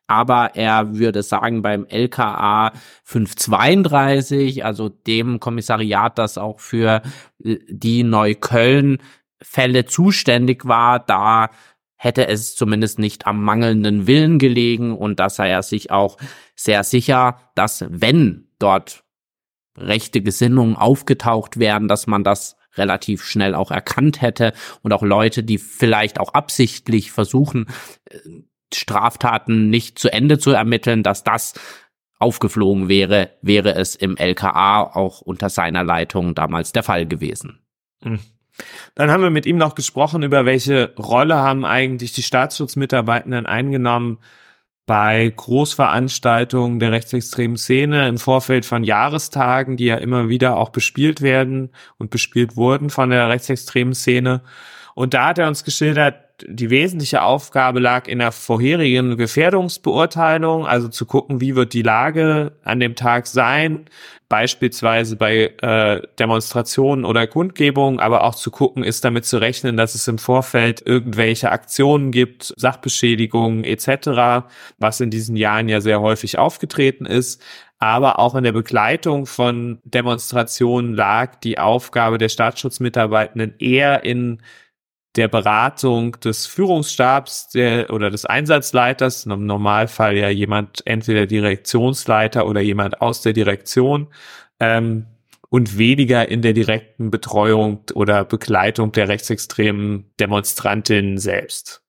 aber 0.07 0.55
er 0.55 0.97
würde 0.97 1.23
sagen, 1.23 1.61
beim 1.61 1.85
LKA 1.87 2.73
532, 3.05 4.65
also 4.65 4.89
dem 4.89 5.39
Kommissariat, 5.39 6.17
das 6.17 6.37
auch 6.37 6.59
für 6.59 7.01
äh, 7.41 7.59
die 7.69 8.03
Neukölln-Fälle 8.03 9.85
zuständig 9.85 10.65
war, 10.65 10.99
da 10.99 11.49
hätte 11.95 12.27
es 12.27 12.55
zumindest 12.55 12.99
nicht 12.99 13.25
am 13.25 13.41
mangelnden 13.41 14.05
Willen 14.05 14.37
gelegen 14.37 14.97
und 14.97 15.19
da 15.21 15.29
sei 15.29 15.49
er 15.49 15.63
sich 15.63 15.91
auch 15.91 16.17
sehr 16.55 16.83
sicher, 16.83 17.37
dass 17.55 17.85
wenn 17.87 18.49
dort 18.59 19.05
rechte 19.77 20.21
Gesinnungen 20.21 20.75
aufgetaucht 20.75 21.59
wären, 21.59 21.87
dass 21.87 22.07
man 22.07 22.23
das 22.23 22.57
relativ 22.75 23.23
schnell 23.23 23.55
auch 23.55 23.71
erkannt 23.71 24.21
hätte 24.21 24.53
und 24.81 24.93
auch 24.93 25.03
Leute, 25.03 25.43
die 25.43 25.57
vielleicht 25.57 26.19
auch 26.19 26.33
absichtlich 26.33 27.11
versuchen, 27.11 27.67
äh, 28.09 28.17
Straftaten 28.73 29.69
nicht 29.69 29.99
zu 29.99 30.11
Ende 30.11 30.39
zu 30.39 30.51
ermitteln, 30.51 31.03
dass 31.03 31.23
das 31.25 31.53
aufgeflogen 32.19 32.87
wäre, 32.87 33.31
wäre 33.41 33.75
es 33.75 33.95
im 33.95 34.15
LKA 34.15 34.83
auch 34.83 35.21
unter 35.21 35.49
seiner 35.49 35.83
Leitung 35.83 36.35
damals 36.35 36.71
der 36.71 36.83
Fall 36.83 37.05
gewesen. 37.05 37.59
Hm. 38.03 38.19
Dann 38.95 39.09
haben 39.09 39.23
wir 39.23 39.29
mit 39.29 39.45
ihm 39.45 39.57
noch 39.57 39.75
gesprochen, 39.75 40.23
über 40.23 40.45
welche 40.45 40.93
Rolle 40.97 41.35
haben 41.35 41.65
eigentlich 41.65 42.13
die 42.13 42.23
Staatsschutzmitarbeitenden 42.23 43.45
eingenommen 43.45 44.19
bei 44.91 45.31
Großveranstaltungen 45.33 46.81
der 46.81 46.91
rechtsextremen 46.91 47.55
Szene 47.55 48.09
im 48.09 48.17
Vorfeld 48.17 48.65
von 48.65 48.83
Jahrestagen, 48.83 49.77
die 49.77 49.85
ja 49.85 49.95
immer 49.95 50.27
wieder 50.27 50.57
auch 50.57 50.67
bespielt 50.67 51.21
werden 51.21 51.69
und 51.97 52.09
bespielt 52.09 52.57
wurden 52.57 52.89
von 52.89 53.09
der 53.09 53.29
rechtsextremen 53.29 53.93
Szene. 53.93 54.41
Und 54.95 55.13
da 55.13 55.27
hat 55.27 55.39
er 55.39 55.47
uns 55.47 55.63
geschildert, 55.63 56.15
die 56.47 56.69
wesentliche 56.69 57.21
Aufgabe 57.21 57.79
lag 57.79 58.07
in 58.07 58.19
der 58.19 58.31
vorherigen 58.31 59.17
Gefährdungsbeurteilung, 59.17 60.65
also 60.65 60.87
zu 60.87 61.05
gucken, 61.05 61.41
wie 61.41 61.55
wird 61.55 61.73
die 61.73 61.81
Lage 61.81 62.53
an 62.63 62.79
dem 62.79 62.95
Tag 62.95 63.27
sein, 63.27 63.85
beispielsweise 64.29 65.17
bei 65.17 65.53
äh, 65.61 66.01
Demonstrationen 66.17 67.05
oder 67.05 67.27
Kundgebungen, 67.27 67.99
aber 67.99 68.23
auch 68.23 68.35
zu 68.35 68.49
gucken, 68.49 68.83
ist 68.83 69.03
damit 69.03 69.25
zu 69.25 69.37
rechnen, 69.39 69.77
dass 69.77 69.93
es 69.93 70.07
im 70.07 70.17
Vorfeld 70.17 70.81
irgendwelche 70.85 71.51
Aktionen 71.51 72.11
gibt, 72.11 72.53
Sachbeschädigungen 72.55 73.63
etc., 73.63 74.47
was 74.79 75.01
in 75.01 75.09
diesen 75.09 75.35
Jahren 75.35 75.67
ja 75.67 75.81
sehr 75.81 76.01
häufig 76.01 76.37
aufgetreten 76.37 77.05
ist. 77.05 77.41
Aber 77.77 78.19
auch 78.19 78.35
in 78.35 78.43
der 78.43 78.51
Begleitung 78.51 79.25
von 79.25 79.79
Demonstrationen 79.83 80.93
lag 80.93 81.35
die 81.37 81.57
Aufgabe 81.57 82.19
der 82.19 82.29
Staatsschutzmitarbeitenden 82.29 83.55
eher 83.57 84.03
in 84.05 84.41
der 85.15 85.27
Beratung 85.27 86.19
des 86.21 86.47
Führungsstabs 86.47 87.49
der, 87.49 87.91
oder 87.91 88.09
des 88.09 88.25
Einsatzleiters, 88.25 89.25
im 89.25 89.45
Normalfall 89.45 90.17
ja 90.17 90.29
jemand, 90.29 90.81
entweder 90.85 91.25
Direktionsleiter 91.25 92.47
oder 92.47 92.61
jemand 92.61 93.01
aus 93.01 93.21
der 93.21 93.33
Direktion, 93.33 94.07
ähm, 94.59 95.07
und 95.49 95.77
weniger 95.77 96.29
in 96.29 96.41
der 96.41 96.53
direkten 96.53 97.11
Betreuung 97.11 97.83
oder 97.93 98.23
Begleitung 98.23 98.93
der 98.93 99.09
rechtsextremen 99.09 100.09
Demonstrantinnen 100.17 101.17
selbst. 101.17 101.83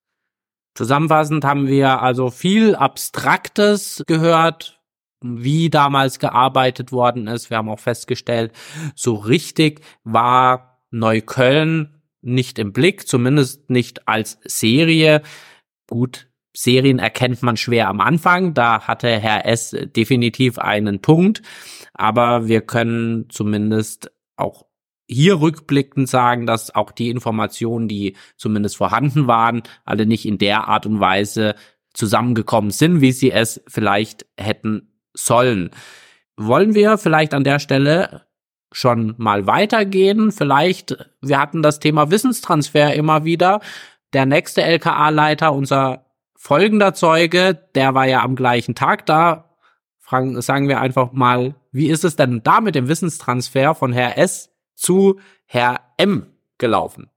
Zusammenfassend 0.75 1.45
haben 1.45 1.69
wir 1.69 2.03
also 2.03 2.31
viel 2.31 2.75
Abstraktes 2.75 4.03
gehört, 4.09 4.81
wie 5.23 5.71
damals 5.71 6.19
gearbeitet 6.19 6.91
worden 6.91 7.29
ist. 7.29 7.51
Wir 7.51 7.59
haben 7.59 7.69
auch 7.69 7.79
festgestellt, 7.79 8.53
so 8.97 9.15
richtig 9.15 9.83
war 10.03 10.81
Neukölln 10.91 12.02
nicht 12.23 12.59
im 12.59 12.73
Blick, 12.73 13.07
zumindest 13.07 13.69
nicht 13.71 14.09
als 14.09 14.39
Serie. 14.45 15.23
Gut, 15.89 16.29
Serien 16.55 16.99
erkennt 16.99 17.43
man 17.43 17.57
schwer 17.57 17.89
am 17.89 18.01
Anfang, 18.01 18.55
da 18.55 18.83
hatte 18.83 19.09
Herr 19.09 19.47
S 19.47 19.77
definitiv 19.97 20.59
einen 20.59 21.01
Punkt, 21.01 21.43
aber 21.95 22.47
wir 22.47 22.61
können 22.61 23.29
zumindest 23.31 24.13
auch 24.37 24.67
hier 25.09 25.41
rückblickend 25.41 26.09
sagen, 26.09 26.47
dass 26.47 26.75
auch 26.75 26.91
die 26.91 27.11
Informationen, 27.11 27.89
die 27.89 28.17
zumindest 28.37 28.77
vorhanden 28.77 29.27
waren, 29.27 29.63
alle 29.85 30.07
nicht 30.07 30.27
in 30.27 30.39
der 30.39 30.69
Art 30.69 30.87
und 30.87 31.01
Weise 31.01 31.55
zusammengekommen 31.93 32.71
sind, 32.71 33.01
wie 33.01 33.13
sie 33.13 33.31
es 33.31 33.63
vielleicht 33.67 34.27
hätten 34.39 34.93
sollen. 35.15 35.71
Wollen 36.37 36.75
wir 36.75 36.97
vielleicht 36.97 37.35
an 37.35 37.45
der 37.45 37.59
Stelle 37.59 38.23
schon 38.73 39.15
mal 39.19 39.47
weitergehen. 39.47 40.33
Vielleicht, 40.33 40.97
wir 41.21 41.39
hatten 41.39 41.63
das 41.63 41.79
Thema 41.79 42.11
Wissenstransfer 42.11 42.95
immer 42.95 43.25
wieder. 43.25 43.61
Der 44.13 44.27
nächste 44.27 44.63
LKA-Leiter, 44.63 45.53
unser 45.53 46.07
folgender 46.37 46.93
Zeuge, 46.95 47.59
der 47.75 47.95
war 47.95 48.07
ja 48.07 48.23
am 48.23 48.35
gleichen 48.35 48.75
Tag 48.75 49.07
da. 49.07 49.57
Fragen, 49.99 50.41
sagen 50.43 50.69
wir 50.69 50.81
einfach 50.81 51.13
mal, 51.13 51.55
wie 51.71 51.89
ist 51.89 52.05
es 52.05 52.17
denn 52.17 52.43
da 52.43 52.61
mit 52.61 52.75
dem 52.75 52.89
Wissenstransfer 52.89 53.75
von 53.75 53.93
Herr 53.93 54.19
S 54.19 54.51
zu 54.75 55.21
Herr 55.47 55.81
M 55.97 56.27
gelaufen? 56.59 57.11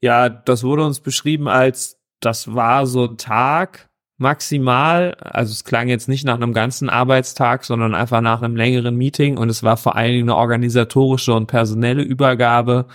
Ja, 0.00 0.28
das 0.28 0.64
wurde 0.64 0.84
uns 0.84 1.00
beschrieben 1.00 1.48
als, 1.48 2.00
das 2.20 2.54
war 2.54 2.86
so 2.86 3.04
ein 3.04 3.18
Tag, 3.18 3.88
maximal. 4.16 5.14
Also 5.20 5.52
es 5.52 5.64
klang 5.64 5.88
jetzt 5.88 6.08
nicht 6.08 6.24
nach 6.24 6.34
einem 6.34 6.52
ganzen 6.52 6.88
Arbeitstag, 6.88 7.64
sondern 7.64 7.94
einfach 7.94 8.20
nach 8.20 8.42
einem 8.42 8.56
längeren 8.56 8.96
Meeting 8.96 9.38
und 9.38 9.48
es 9.48 9.62
war 9.62 9.76
vor 9.76 9.96
allen 9.96 10.12
Dingen 10.12 10.30
eine 10.30 10.36
organisatorische 10.36 11.34
und 11.34 11.46
personelle 11.46 12.02
Übergabe. 12.02 12.86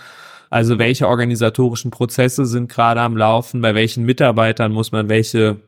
Also 0.50 0.78
welche 0.78 1.08
organisatorischen 1.08 1.90
Prozesse 1.90 2.46
sind 2.46 2.70
gerade 2.70 3.00
am 3.00 3.16
Laufen, 3.16 3.60
bei 3.60 3.74
welchen 3.74 4.04
Mitarbeitern 4.04 4.72
muss 4.72 4.92
man 4.92 5.08
welche 5.08 5.60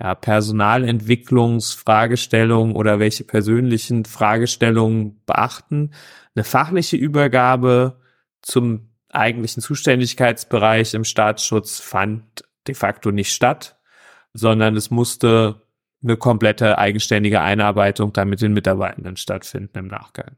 ja, 0.00 0.14
Personalentwicklungsfragestellungen 0.14 2.74
oder 2.74 2.98
welche 2.98 3.24
persönlichen 3.24 4.06
Fragestellungen 4.06 5.20
beachten. 5.26 5.92
Eine 6.34 6.44
fachliche 6.44 6.96
Übergabe 6.96 8.00
zum 8.40 8.88
eigentlichen 9.10 9.62
Zuständigkeitsbereich 9.62 10.94
im 10.94 11.04
Staatsschutz 11.04 11.80
fand 11.80 12.44
de 12.66 12.74
facto 12.74 13.10
nicht 13.10 13.32
statt 13.32 13.79
sondern 14.32 14.76
es 14.76 14.90
musste 14.90 15.62
eine 16.02 16.16
komplette 16.16 16.78
eigenständige 16.78 17.40
Einarbeitung 17.40 18.12
dann 18.12 18.28
mit 18.28 18.40
den 18.40 18.52
Mitarbeitenden 18.52 19.16
stattfinden 19.16 19.78
im 19.78 19.86
Nachgang. 19.88 20.36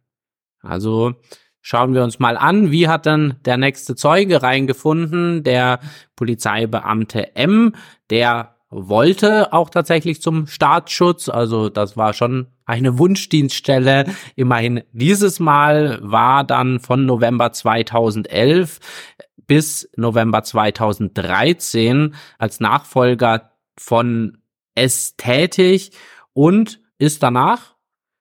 Also 0.60 1.14
schauen 1.60 1.94
wir 1.94 2.02
uns 2.02 2.18
mal 2.18 2.36
an, 2.36 2.70
wie 2.70 2.88
hat 2.88 3.06
dann 3.06 3.36
der 3.44 3.56
nächste 3.56 3.94
Zeuge 3.94 4.42
reingefunden, 4.42 5.44
der 5.44 5.80
Polizeibeamte 6.16 7.36
M, 7.36 7.74
der 8.10 8.56
wollte 8.70 9.52
auch 9.52 9.68
tatsächlich 9.68 10.22
zum 10.22 10.46
Staatsschutz, 10.46 11.28
also 11.28 11.68
das 11.68 11.96
war 11.96 12.14
schon 12.14 12.46
eine 12.64 12.98
Wunschdienststelle. 12.98 14.06
Immerhin 14.34 14.82
dieses 14.92 15.40
Mal 15.40 15.98
war 16.02 16.42
dann 16.42 16.80
von 16.80 17.04
November 17.04 17.52
2011 17.52 18.80
bis 19.46 19.90
November 19.96 20.42
2013 20.42 22.14
als 22.38 22.60
Nachfolger 22.60 23.51
von 23.78 24.38
S 24.74 25.16
tätig 25.16 25.92
und 26.32 26.80
ist 26.98 27.22
danach 27.22 27.74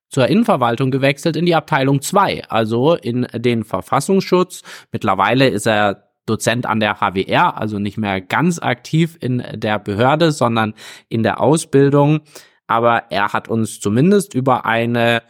zur 0.10 0.28
Innenverwaltung 0.28 0.92
gewechselt 0.92 1.36
in 1.36 1.46
die 1.46 1.56
Abteilung 1.56 2.02
2, 2.02 2.50
also 2.50 2.96
in 2.96 3.28
den 3.34 3.64
Verfassungsschutz. 3.64 4.62
Mittlerweile 4.92 5.48
ist 5.48 5.66
er 5.66 6.12
Dozent 6.26 6.66
an 6.66 6.80
der 6.80 7.00
HWR, 7.00 7.58
also 7.58 7.80
nicht 7.80 7.98
mehr 7.98 8.22
ganz 8.22 8.60
aktiv 8.60 9.18
in 9.20 9.44
der 9.54 9.80
Behörde, 9.80 10.32
sondern 10.32 10.74
in 11.10 11.24
der 11.24 11.40
Ausbildung. 11.40 12.22
Aber 12.68 13.06
er 13.10 13.34
hat 13.34 13.48
uns 13.48 13.80
zumindest 13.80 14.34
über 14.34 14.66
eine 14.66 15.24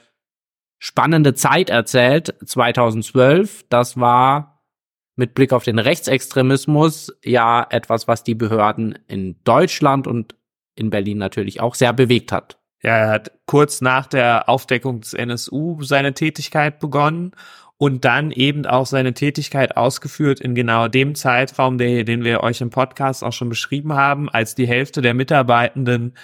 spannende 0.79 1.33
Zeit 1.33 1.69
erzählt, 1.69 2.35
2012. 2.43 3.65
Das 3.69 3.99
war 3.99 4.50
mit 5.21 5.35
Blick 5.35 5.53
auf 5.53 5.63
den 5.63 5.77
Rechtsextremismus 5.77 7.15
ja 7.23 7.65
etwas, 7.69 8.07
was 8.07 8.23
die 8.23 8.33
Behörden 8.33 8.97
in 9.07 9.35
Deutschland 9.43 10.07
und 10.07 10.33
in 10.73 10.89
Berlin 10.89 11.19
natürlich 11.19 11.61
auch 11.61 11.75
sehr 11.75 11.93
bewegt 11.93 12.31
hat. 12.31 12.57
Ja, 12.81 12.97
er 12.97 13.09
hat 13.09 13.31
kurz 13.45 13.81
nach 13.81 14.07
der 14.07 14.49
Aufdeckung 14.49 15.01
des 15.01 15.13
NSU 15.13 15.83
seine 15.83 16.15
Tätigkeit 16.15 16.79
begonnen 16.79 17.33
und 17.77 18.03
dann 18.03 18.31
eben 18.31 18.65
auch 18.65 18.87
seine 18.87 19.13
Tätigkeit 19.13 19.77
ausgeführt 19.77 20.39
in 20.39 20.55
genau 20.55 20.87
dem 20.87 21.13
Zeitraum, 21.13 21.77
der, 21.77 22.03
den 22.03 22.23
wir 22.23 22.41
euch 22.41 22.61
im 22.61 22.71
Podcast 22.71 23.23
auch 23.23 23.33
schon 23.33 23.49
beschrieben 23.49 23.93
haben, 23.93 24.27
als 24.27 24.55
die 24.55 24.67
Hälfte 24.67 25.03
der 25.03 25.13
Mitarbeitenden 25.13 26.15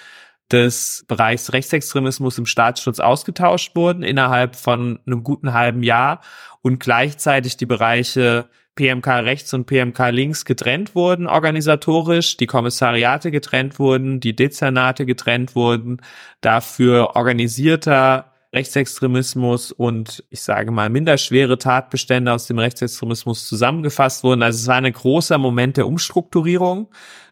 des 0.50 1.04
Bereichs 1.06 1.52
Rechtsextremismus 1.52 2.36
im 2.38 2.46
Staatsschutz 2.46 2.98
ausgetauscht 2.98 3.76
wurden 3.76 4.02
innerhalb 4.02 4.56
von 4.56 4.98
einem 5.06 5.22
guten 5.22 5.52
halben 5.52 5.84
Jahr 5.84 6.20
und 6.62 6.80
gleichzeitig 6.80 7.56
die 7.56 7.66
Bereiche 7.66 8.48
PMK 8.78 9.08
rechts 9.24 9.52
und 9.54 9.66
PMK 9.66 10.10
links 10.10 10.44
getrennt 10.44 10.94
wurden 10.94 11.26
organisatorisch, 11.26 12.36
die 12.36 12.46
Kommissariate 12.46 13.32
getrennt 13.32 13.80
wurden, 13.80 14.20
die 14.20 14.36
Dezernate 14.36 15.04
getrennt 15.04 15.56
wurden, 15.56 16.00
dafür 16.40 17.16
organisierter 17.16 18.32
Rechtsextremismus 18.54 19.72
und 19.72 20.24
ich 20.30 20.42
sage 20.42 20.70
mal 20.70 20.90
minderschwere 20.90 21.58
Tatbestände 21.58 22.32
aus 22.32 22.46
dem 22.46 22.60
Rechtsextremismus 22.60 23.48
zusammengefasst 23.48 24.22
wurden. 24.22 24.42
Also 24.42 24.58
es 24.58 24.68
war 24.68 24.76
ein 24.76 24.92
großer 24.92 25.38
Moment 25.38 25.76
der 25.76 25.88
Umstrukturierung. 25.88 26.88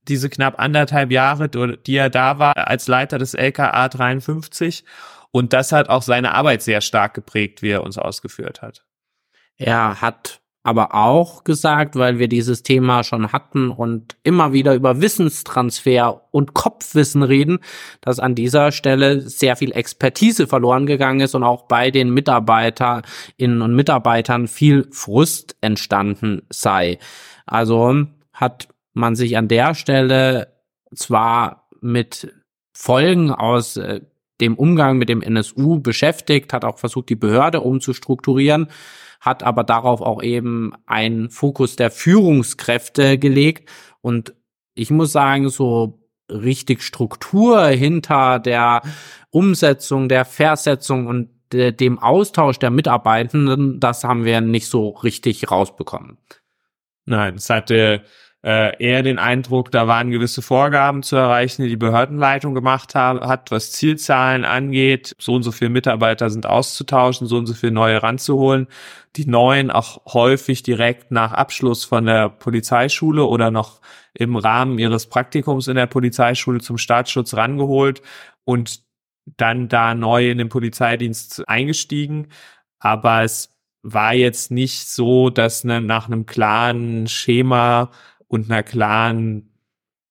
Diese 0.08 0.28
knapp 0.28 0.58
anderthalb 0.58 1.12
Jahre, 1.12 1.48
die 1.48 1.96
er 1.96 2.10
da 2.10 2.40
war 2.40 2.56
als 2.56 2.88
Leiter 2.88 3.18
des 3.18 3.34
LKA 3.34 3.88
53. 3.88 4.84
Und 5.30 5.52
das 5.52 5.70
hat 5.70 5.88
auch 5.90 6.02
seine 6.02 6.34
Arbeit 6.34 6.62
sehr 6.62 6.80
stark 6.80 7.14
geprägt, 7.14 7.62
wie 7.62 7.70
er 7.70 7.84
uns 7.84 7.98
ausgeführt 7.98 8.62
hat. 8.62 8.84
Er 9.56 10.00
hat 10.02 10.40
aber 10.66 10.96
auch 10.96 11.44
gesagt, 11.44 11.94
weil 11.94 12.18
wir 12.18 12.26
dieses 12.26 12.64
Thema 12.64 13.04
schon 13.04 13.30
hatten 13.30 13.70
und 13.70 14.16
immer 14.24 14.52
wieder 14.52 14.74
über 14.74 15.00
Wissenstransfer 15.00 16.22
und 16.32 16.54
Kopfwissen 16.54 17.22
reden, 17.22 17.60
dass 18.00 18.18
an 18.18 18.34
dieser 18.34 18.72
Stelle 18.72 19.20
sehr 19.20 19.54
viel 19.54 19.70
Expertise 19.70 20.48
verloren 20.48 20.86
gegangen 20.86 21.20
ist 21.20 21.36
und 21.36 21.44
auch 21.44 21.68
bei 21.68 21.92
den 21.92 22.10
Mitarbeiterinnen 22.12 23.62
und 23.62 23.76
Mitarbeitern 23.76 24.48
viel 24.48 24.88
Frust 24.90 25.54
entstanden 25.60 26.42
sei. 26.50 26.98
Also 27.46 28.06
hat 28.32 28.66
man 28.92 29.14
sich 29.14 29.36
an 29.36 29.46
der 29.46 29.76
Stelle 29.76 30.48
zwar 30.96 31.68
mit 31.80 32.34
Folgen 32.72 33.30
aus 33.30 33.76
äh, 33.76 34.00
dem 34.40 34.56
Umgang 34.56 34.98
mit 34.98 35.08
dem 35.08 35.22
NSU 35.22 35.78
beschäftigt, 35.78 36.52
hat 36.52 36.64
auch 36.64 36.78
versucht, 36.78 37.08
die 37.08 37.14
Behörde 37.14 37.60
umzustrukturieren, 37.60 38.66
hat 39.20 39.42
aber 39.42 39.64
darauf 39.64 40.00
auch 40.00 40.22
eben 40.22 40.72
einen 40.86 41.30
Fokus 41.30 41.76
der 41.76 41.90
Führungskräfte 41.90 43.18
gelegt. 43.18 43.68
Und 44.00 44.34
ich 44.74 44.90
muss 44.90 45.12
sagen, 45.12 45.48
so 45.48 46.00
richtig 46.30 46.82
Struktur 46.82 47.66
hinter 47.68 48.38
der 48.38 48.82
Umsetzung, 49.30 50.08
der 50.08 50.24
Versetzung 50.24 51.06
und 51.06 51.30
dem 51.52 51.98
Austausch 52.00 52.58
der 52.58 52.70
Mitarbeitenden, 52.70 53.78
das 53.78 54.02
haben 54.02 54.24
wir 54.24 54.40
nicht 54.40 54.66
so 54.66 54.88
richtig 54.88 55.50
rausbekommen. 55.50 56.18
Nein, 57.04 57.36
es 57.36 57.48
hatte 57.48 58.02
äh, 58.46 58.80
eher 58.80 59.02
den 59.02 59.18
Eindruck, 59.18 59.72
da 59.72 59.88
waren 59.88 60.12
gewisse 60.12 60.40
Vorgaben 60.40 61.02
zu 61.02 61.16
erreichen, 61.16 61.62
die 61.62 61.68
die 61.68 61.76
Behördenleitung 61.76 62.54
gemacht 62.54 62.94
hat, 62.94 63.50
was 63.50 63.72
Zielzahlen 63.72 64.44
angeht. 64.44 65.16
So 65.18 65.34
und 65.34 65.42
so 65.42 65.50
viele 65.50 65.70
Mitarbeiter 65.70 66.30
sind 66.30 66.46
auszutauschen, 66.46 67.26
so 67.26 67.38
und 67.38 67.46
so 67.46 67.54
viele 67.54 67.72
neue 67.72 68.04
ranzuholen. 68.04 68.68
Die 69.16 69.26
neuen 69.26 69.72
auch 69.72 70.00
häufig 70.14 70.62
direkt 70.62 71.10
nach 71.10 71.32
Abschluss 71.32 71.84
von 71.84 72.06
der 72.06 72.28
Polizeischule 72.28 73.24
oder 73.24 73.50
noch 73.50 73.80
im 74.14 74.36
Rahmen 74.36 74.78
ihres 74.78 75.08
Praktikums 75.08 75.66
in 75.66 75.74
der 75.74 75.86
Polizeischule 75.86 76.60
zum 76.60 76.78
Staatsschutz 76.78 77.34
rangeholt 77.34 78.00
und 78.44 78.82
dann 79.36 79.66
da 79.66 79.92
neu 79.94 80.30
in 80.30 80.38
den 80.38 80.50
Polizeidienst 80.50 81.48
eingestiegen. 81.48 82.28
Aber 82.78 83.24
es 83.24 83.58
war 83.82 84.14
jetzt 84.14 84.52
nicht 84.52 84.88
so, 84.88 85.30
dass 85.30 85.64
ne, 85.64 85.80
nach 85.80 86.06
einem 86.06 86.26
klaren 86.26 87.08
Schema 87.08 87.90
und 88.28 88.50
einer 88.50 88.62
klaren 88.62 89.52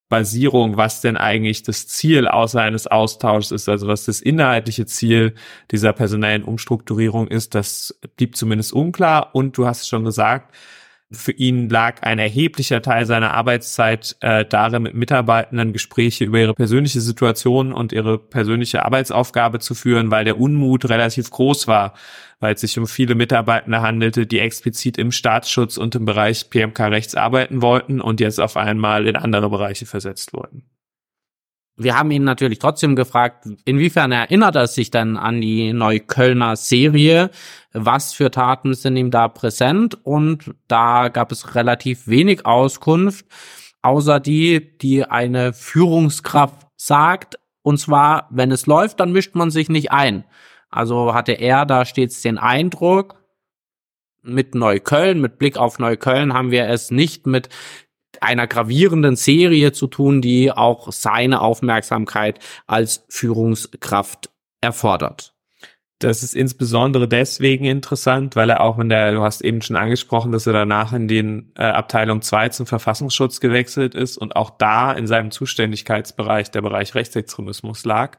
Basierung, 0.08 0.78
was 0.78 1.02
denn 1.02 1.18
eigentlich 1.18 1.64
das 1.64 1.88
Ziel 1.88 2.28
außer 2.28 2.62
eines 2.62 2.86
Austauschs 2.86 3.52
ist, 3.52 3.68
also 3.68 3.88
was 3.88 4.06
das 4.06 4.22
inhaltliche 4.22 4.86
Ziel 4.86 5.34
dieser 5.72 5.94
personellen 5.94 6.44
Umstrukturierung 6.44 7.28
ist, 7.28 7.56
das 7.56 8.00
blieb 8.16 8.36
zumindest 8.36 8.72
unklar. 8.72 9.34
Und 9.34 9.58
du 9.58 9.66
hast 9.66 9.88
schon 9.88 10.06
gesagt, 10.06 10.56
für 11.16 11.32
ihn 11.32 11.70
lag 11.70 12.04
ein 12.04 12.20
erheblicher 12.20 12.82
Teil 12.82 13.06
seiner 13.06 13.34
Arbeitszeit 13.34 14.16
äh, 14.22 14.46
darin, 14.46 14.84
mit 14.84 14.94
Mitarbeitenden 14.94 15.74
Gespräche 15.74 16.26
über 16.26 16.40
ihre 16.40 16.54
persönliche 16.54 17.02
Situation 17.02 17.74
und 17.74 17.94
ihre 17.94 18.20
persönliche 18.20 18.86
Arbeitsaufgabe 18.86 19.60
zu 19.60 19.74
führen, 19.74 20.12
weil 20.12 20.26
der 20.26 20.40
Unmut 20.40 20.90
relativ 20.90 21.30
groß 21.32 21.68
war, 21.68 21.94
weil 22.40 22.54
es 22.54 22.62
sich 22.62 22.78
um 22.78 22.88
viele 22.88 23.16
Mitarbeitende 23.16 23.82
handelte, 23.82 24.28
die 24.28 24.40
explizit 24.40 24.98
im 24.98 25.12
Staatsschutz 25.12 25.78
und 25.78 25.96
im 25.96 26.06
Bereich 26.06 26.50
PMK-Rechts 26.50 27.16
arbeiten 27.16 27.62
wollten 27.62 28.02
und 28.02 28.20
jetzt 28.20 28.40
auf 28.40 28.58
einmal 28.58 29.08
in 29.08 29.16
andere 29.16 29.50
Bereiche 29.50 29.86
versetzt 29.86 30.34
wurden. 30.34 30.64
Wir 31.78 31.98
haben 31.98 32.12
ihn 32.12 32.24
natürlich 32.24 32.60
trotzdem 32.60 32.96
gefragt, 32.96 33.48
inwiefern 33.66 34.12
erinnert 34.14 34.56
er 34.56 34.68
sich 34.68 34.92
denn 34.92 35.18
an 35.18 35.42
die 35.42 35.74
Neuköllner 35.74 36.56
Serie? 36.56 37.32
Was 37.74 38.14
für 38.14 38.32
Taten 38.32 38.74
sind 38.74 38.96
ihm 38.96 39.12
da 39.12 39.28
präsent? 39.28 39.98
Und 40.06 40.56
da 40.70 41.10
gab 41.10 41.34
es 41.34 41.54
relativ 41.54 42.08
wenig 42.08 42.46
Auskunft, 42.46 43.26
außer 43.82 44.22
die, 44.22 44.78
die 44.78 45.04
eine 45.04 45.52
Führungskraft 45.52 46.68
sagt. 46.78 47.40
Und 47.62 47.78
zwar, 47.78 48.30
wenn 48.32 48.52
es 48.52 48.68
läuft, 48.68 49.02
dann 49.02 49.12
mischt 49.12 49.36
man 49.36 49.52
sich 49.52 49.68
nicht 49.68 49.92
ein. 49.92 50.24
Also 50.70 51.14
hatte 51.14 51.34
er 51.34 51.66
da 51.66 51.84
stets 51.84 52.22
den 52.22 52.38
Eindruck, 52.38 53.16
mit 54.26 54.56
Neukölln, 54.56 55.22
mit 55.22 55.38
Blick 55.38 55.58
auf 55.58 55.80
Neukölln 55.80 56.34
haben 56.34 56.52
wir 56.52 56.68
es 56.68 56.92
nicht 56.92 57.28
mit 57.28 57.50
einer 58.22 58.48
gravierenden 58.48 59.16
Serie 59.16 59.72
zu 59.72 59.88
tun, 59.88 60.22
die 60.22 60.52
auch 60.52 60.92
seine 60.92 61.42
Aufmerksamkeit 61.42 62.40
als 62.68 63.06
Führungskraft 63.10 64.30
erfordert. 64.62 65.36
Das 66.00 66.24
ist 66.24 66.36
insbesondere 66.36 67.08
deswegen 67.08 67.64
interessant, 67.64 68.36
weil 68.36 68.50
er 68.50 68.60
auch 68.60 68.78
in 68.80 68.90
der, 68.90 69.14
du 69.14 69.22
hast 69.22 69.42
eben 69.42 69.62
schon 69.62 69.78
angesprochen, 69.78 70.34
dass 70.34 70.46
er 70.46 70.52
danach 70.52 70.92
in 70.92 71.08
den 71.08 71.54
äh, 71.58 71.64
Abteilung 71.64 72.22
2 72.22 72.50
zum 72.50 72.66
Verfassungsschutz 72.66 73.40
gewechselt 73.40 73.96
ist 73.96 74.18
und 74.18 74.36
auch 74.36 74.50
da 74.50 74.92
in 74.92 75.08
seinem 75.08 75.32
Zuständigkeitsbereich 75.32 76.52
der 76.52 76.62
Bereich 76.62 76.96
Rechtsextremismus 76.96 77.86
lag. 77.86 78.18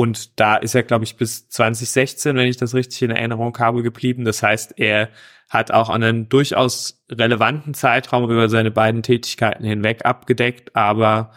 Und 0.00 0.40
da 0.40 0.56
ist 0.56 0.74
er, 0.74 0.82
glaube 0.82 1.04
ich, 1.04 1.18
bis 1.18 1.46
2016, 1.50 2.34
wenn 2.34 2.48
ich 2.48 2.56
das 2.56 2.72
richtig 2.74 3.02
in 3.02 3.10
Erinnerung 3.10 3.58
habe, 3.58 3.82
geblieben. 3.82 4.24
Das 4.24 4.42
heißt, 4.42 4.78
er 4.78 5.10
hat 5.50 5.72
auch 5.72 5.90
einen 5.90 6.30
durchaus 6.30 7.04
relevanten 7.12 7.74
Zeitraum 7.74 8.24
über 8.24 8.48
seine 8.48 8.70
beiden 8.70 9.02
Tätigkeiten 9.02 9.62
hinweg 9.62 10.06
abgedeckt, 10.06 10.74
aber 10.74 11.32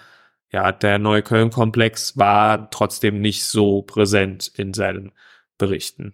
ja, 0.50 0.72
der 0.72 0.98
Neukölln-Komplex 0.98 2.18
war 2.18 2.70
trotzdem 2.70 3.20
nicht 3.20 3.44
so 3.44 3.82
präsent 3.82 4.54
in 4.56 4.74
seinen 4.74 5.12
Berichten. 5.58 6.14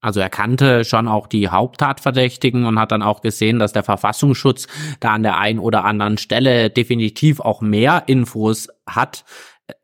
Also 0.00 0.18
er 0.18 0.28
kannte 0.28 0.84
schon 0.84 1.06
auch 1.06 1.28
die 1.28 1.50
Haupttatverdächtigen 1.50 2.64
und 2.64 2.80
hat 2.80 2.90
dann 2.90 3.02
auch 3.02 3.20
gesehen, 3.20 3.60
dass 3.60 3.72
der 3.72 3.84
Verfassungsschutz 3.84 4.66
da 4.98 5.10
an 5.12 5.22
der 5.22 5.38
einen 5.38 5.60
oder 5.60 5.84
anderen 5.84 6.18
Stelle 6.18 6.68
definitiv 6.68 7.38
auch 7.38 7.60
mehr 7.60 8.02
Infos 8.08 8.66
hat 8.88 9.24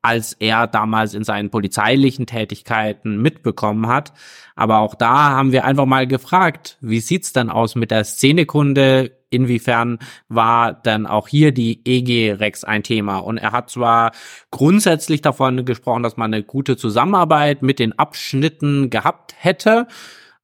als 0.00 0.32
er 0.34 0.66
damals 0.66 1.14
in 1.14 1.24
seinen 1.24 1.50
polizeilichen 1.50 2.26
Tätigkeiten 2.26 3.20
mitbekommen 3.20 3.88
hat. 3.88 4.12
Aber 4.54 4.78
auch 4.78 4.94
da 4.94 5.30
haben 5.30 5.52
wir 5.52 5.64
einfach 5.64 5.86
mal 5.86 6.06
gefragt, 6.06 6.78
wie 6.80 7.00
sieht's 7.00 7.32
denn 7.32 7.50
aus 7.50 7.74
mit 7.74 7.90
der 7.90 8.04
Szenekunde? 8.04 9.12
Inwiefern 9.30 9.98
war 10.28 10.74
dann 10.74 11.06
auch 11.06 11.26
hier 11.26 11.52
die 11.52 11.80
EG 11.84 12.32
Rex 12.32 12.64
ein 12.64 12.82
Thema? 12.82 13.18
Und 13.18 13.38
er 13.38 13.52
hat 13.52 13.70
zwar 13.70 14.12
grundsätzlich 14.50 15.22
davon 15.22 15.64
gesprochen, 15.64 16.02
dass 16.02 16.16
man 16.16 16.32
eine 16.32 16.44
gute 16.44 16.76
Zusammenarbeit 16.76 17.62
mit 17.62 17.78
den 17.78 17.98
Abschnitten 17.98 18.90
gehabt 18.90 19.34
hätte, 19.38 19.88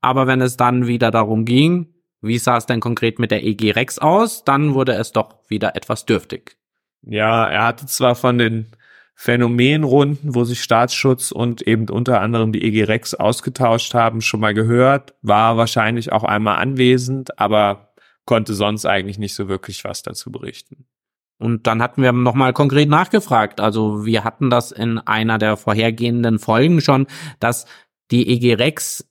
aber 0.00 0.26
wenn 0.26 0.40
es 0.40 0.56
dann 0.56 0.86
wieder 0.86 1.10
darum 1.10 1.44
ging, 1.44 1.94
wie 2.20 2.38
sah 2.38 2.56
es 2.56 2.66
denn 2.66 2.80
konkret 2.80 3.18
mit 3.18 3.30
der 3.30 3.44
EG 3.44 3.72
Rex 3.72 3.98
aus, 3.98 4.44
dann 4.44 4.74
wurde 4.74 4.94
es 4.94 5.12
doch 5.12 5.36
wieder 5.48 5.76
etwas 5.76 6.06
dürftig. 6.06 6.56
Ja, 7.02 7.46
er 7.46 7.66
hatte 7.66 7.86
zwar 7.86 8.14
von 8.14 8.38
den 8.38 8.66
Phänomenrunden, 9.20 10.36
wo 10.36 10.44
sich 10.44 10.62
Staatsschutz 10.62 11.32
und 11.32 11.62
eben 11.62 11.88
unter 11.88 12.20
anderem 12.20 12.52
die 12.52 12.62
EG 12.62 12.84
Rex 12.84 13.14
ausgetauscht 13.14 13.92
haben, 13.92 14.20
schon 14.20 14.38
mal 14.38 14.54
gehört, 14.54 15.16
war 15.22 15.56
wahrscheinlich 15.56 16.12
auch 16.12 16.22
einmal 16.22 16.58
anwesend, 16.58 17.36
aber 17.36 17.92
konnte 18.26 18.54
sonst 18.54 18.86
eigentlich 18.86 19.18
nicht 19.18 19.34
so 19.34 19.48
wirklich 19.48 19.82
was 19.82 20.04
dazu 20.04 20.30
berichten. 20.30 20.86
Und 21.36 21.66
dann 21.66 21.82
hatten 21.82 22.00
wir 22.00 22.12
nochmal 22.12 22.52
konkret 22.52 22.88
nachgefragt. 22.88 23.58
Also 23.60 24.06
wir 24.06 24.22
hatten 24.22 24.50
das 24.50 24.70
in 24.70 24.98
einer 24.98 25.38
der 25.38 25.56
vorhergehenden 25.56 26.38
Folgen 26.38 26.80
schon, 26.80 27.08
dass 27.40 27.66
die 28.12 28.28
EG 28.28 28.54
Rex 28.54 29.04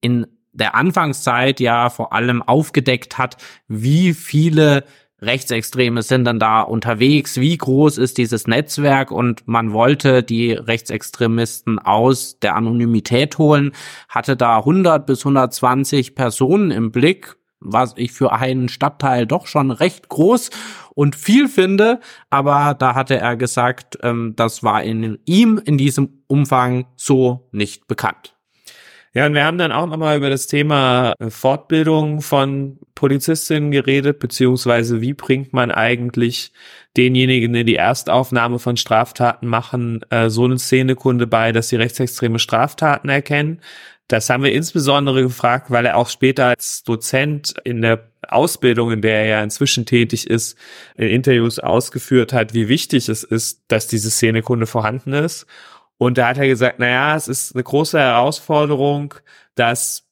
in 0.00 0.26
der 0.50 0.74
Anfangszeit 0.74 1.60
ja 1.60 1.90
vor 1.90 2.12
allem 2.12 2.42
aufgedeckt 2.42 3.18
hat, 3.18 3.36
wie 3.68 4.14
viele 4.14 4.82
Rechtsextreme 5.24 6.02
sind 6.02 6.24
dann 6.24 6.38
da 6.38 6.62
unterwegs, 6.62 7.38
wie 7.40 7.56
groß 7.56 7.98
ist 7.98 8.18
dieses 8.18 8.46
Netzwerk? 8.46 9.10
Und 9.10 9.46
man 9.46 9.72
wollte 9.72 10.22
die 10.22 10.52
Rechtsextremisten 10.52 11.78
aus 11.78 12.38
der 12.40 12.56
Anonymität 12.56 13.38
holen, 13.38 13.72
hatte 14.08 14.36
da 14.36 14.58
100 14.58 15.06
bis 15.06 15.20
120 15.20 16.14
Personen 16.14 16.70
im 16.70 16.92
Blick, 16.92 17.36
was 17.60 17.94
ich 17.96 18.12
für 18.12 18.32
einen 18.32 18.68
Stadtteil 18.68 19.26
doch 19.26 19.46
schon 19.46 19.70
recht 19.70 20.08
groß 20.08 20.50
und 20.94 21.16
viel 21.16 21.48
finde, 21.48 22.00
aber 22.30 22.74
da 22.78 22.94
hatte 22.94 23.16
er 23.16 23.36
gesagt, 23.36 23.98
ähm, 24.02 24.34
das 24.36 24.62
war 24.62 24.82
in 24.82 25.18
ihm 25.24 25.60
in 25.64 25.78
diesem 25.78 26.22
Umfang 26.26 26.86
so 26.96 27.48
nicht 27.52 27.86
bekannt. 27.86 28.36
Ja, 29.16 29.26
und 29.26 29.34
wir 29.34 29.44
haben 29.44 29.58
dann 29.58 29.70
auch 29.70 29.86
nochmal 29.86 30.16
über 30.16 30.28
das 30.28 30.48
Thema 30.48 31.14
äh, 31.20 31.30
Fortbildung 31.30 32.20
von 32.20 32.80
Polizistinnen 32.96 33.70
geredet, 33.70 34.18
beziehungsweise 34.18 35.00
wie 35.00 35.14
bringt 35.14 35.52
man 35.52 35.70
eigentlich 35.70 36.52
denjenigen, 36.96 37.52
die 37.52 37.64
die 37.64 37.76
Erstaufnahme 37.76 38.58
von 38.58 38.76
Straftaten 38.76 39.46
machen, 39.46 40.00
äh, 40.10 40.30
so 40.30 40.44
eine 40.44 40.58
Szenekunde 40.58 41.28
bei, 41.28 41.52
dass 41.52 41.68
sie 41.68 41.76
rechtsextreme 41.76 42.40
Straftaten 42.40 43.08
erkennen. 43.08 43.60
Das 44.08 44.28
haben 44.30 44.42
wir 44.42 44.52
insbesondere 44.52 45.22
gefragt, 45.22 45.70
weil 45.70 45.86
er 45.86 45.96
auch 45.96 46.08
später 46.08 46.46
als 46.46 46.82
Dozent 46.82 47.54
in 47.62 47.82
der 47.82 48.10
Ausbildung, 48.28 48.90
in 48.90 49.00
der 49.00 49.20
er 49.20 49.26
ja 49.26 49.42
inzwischen 49.44 49.86
tätig 49.86 50.28
ist, 50.28 50.58
in 50.96 51.08
Interviews 51.08 51.60
ausgeführt 51.60 52.32
hat, 52.32 52.52
wie 52.52 52.68
wichtig 52.68 53.08
es 53.08 53.22
ist, 53.22 53.62
dass 53.68 53.86
diese 53.86 54.10
Szenekunde 54.10 54.66
vorhanden 54.66 55.12
ist. 55.12 55.46
Und 55.98 56.18
da 56.18 56.28
hat 56.28 56.38
er 56.38 56.46
gesagt, 56.48 56.78
naja, 56.78 57.16
es 57.16 57.28
ist 57.28 57.54
eine 57.54 57.62
große 57.62 57.98
Herausforderung, 57.98 59.14
dass 59.54 60.04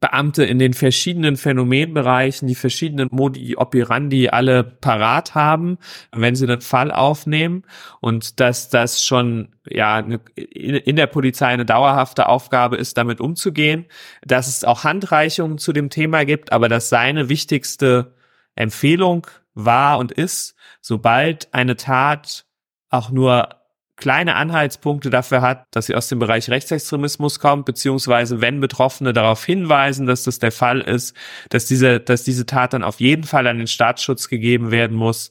Beamte 0.00 0.44
in 0.44 0.58
den 0.58 0.72
verschiedenen 0.72 1.36
Phänomenbereichen, 1.36 2.48
die 2.48 2.54
verschiedenen 2.54 3.08
Modi 3.12 3.56
operandi 3.56 4.30
alle 4.30 4.64
parat 4.64 5.34
haben, 5.34 5.76
wenn 6.10 6.34
sie 6.34 6.46
den 6.46 6.62
Fall 6.62 6.90
aufnehmen. 6.90 7.64
Und 8.00 8.40
dass 8.40 8.70
das 8.70 9.04
schon 9.04 9.54
ja 9.68 9.98
in 10.00 10.96
der 10.96 11.06
Polizei 11.06 11.48
eine 11.48 11.66
dauerhafte 11.66 12.30
Aufgabe 12.30 12.76
ist, 12.76 12.96
damit 12.96 13.20
umzugehen, 13.20 13.86
dass 14.22 14.48
es 14.48 14.64
auch 14.64 14.84
Handreichungen 14.84 15.58
zu 15.58 15.74
dem 15.74 15.90
Thema 15.90 16.24
gibt, 16.24 16.50
aber 16.50 16.70
dass 16.70 16.88
seine 16.88 17.28
wichtigste 17.28 18.14
Empfehlung 18.54 19.26
war 19.52 19.98
und 19.98 20.12
ist, 20.12 20.54
sobald 20.80 21.52
eine 21.52 21.76
Tat 21.76 22.46
auch 22.88 23.10
nur 23.10 23.59
kleine 24.00 24.34
Anhaltspunkte 24.34 25.10
dafür 25.10 25.42
hat, 25.42 25.66
dass 25.70 25.86
sie 25.86 25.94
aus 25.94 26.08
dem 26.08 26.18
Bereich 26.18 26.50
Rechtsextremismus 26.50 27.38
kommt, 27.38 27.66
beziehungsweise 27.66 28.40
wenn 28.40 28.60
Betroffene 28.60 29.12
darauf 29.12 29.44
hinweisen, 29.44 30.06
dass 30.06 30.24
das 30.24 30.40
der 30.40 30.50
Fall 30.50 30.80
ist, 30.80 31.14
dass 31.50 31.66
diese, 31.66 32.00
dass 32.00 32.24
diese 32.24 32.46
Tat 32.46 32.72
dann 32.72 32.82
auf 32.82 32.98
jeden 33.00 33.22
Fall 33.24 33.46
an 33.46 33.58
den 33.58 33.68
Staatsschutz 33.68 34.28
gegeben 34.28 34.72
werden 34.72 34.96
muss, 34.96 35.30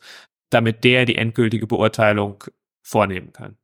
damit 0.49 0.85
der 0.85 1.05
die 1.05 1.17
endgültige 1.17 1.67
Beurteilung 1.67 2.43
vornehmen 2.81 3.33
kann. 3.33 3.57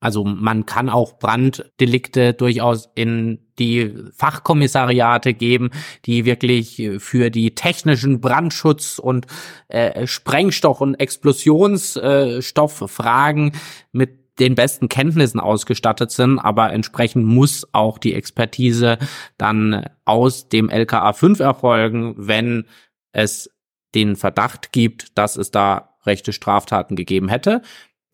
Also 0.00 0.24
man 0.24 0.64
kann 0.66 0.88
auch 0.88 1.18
Branddelikte 1.18 2.34
durchaus 2.34 2.90
in 2.96 3.38
die 3.60 3.94
Fachkommissariate 4.16 5.32
geben, 5.32 5.70
die 6.06 6.24
wirklich 6.24 6.82
für 6.98 7.30
die 7.30 7.54
technischen 7.54 8.20
Brandschutz 8.20 8.98
und 8.98 9.28
äh, 9.68 10.08
Sprengstoff- 10.08 10.80
und 10.80 10.96
Explosionsstofffragen 10.96 13.52
mit 13.92 14.21
den 14.38 14.54
besten 14.54 14.88
Kenntnissen 14.88 15.40
ausgestattet 15.40 16.10
sind, 16.10 16.38
aber 16.38 16.72
entsprechend 16.72 17.26
muss 17.26 17.66
auch 17.72 17.98
die 17.98 18.14
Expertise 18.14 18.98
dann 19.36 19.86
aus 20.04 20.48
dem 20.48 20.70
LKA 20.70 21.12
5 21.12 21.40
erfolgen, 21.40 22.14
wenn 22.16 22.66
es 23.12 23.50
den 23.94 24.16
Verdacht 24.16 24.72
gibt, 24.72 25.18
dass 25.18 25.36
es 25.36 25.50
da 25.50 25.96
rechte 26.04 26.32
Straftaten 26.32 26.96
gegeben 26.96 27.28
hätte. 27.28 27.62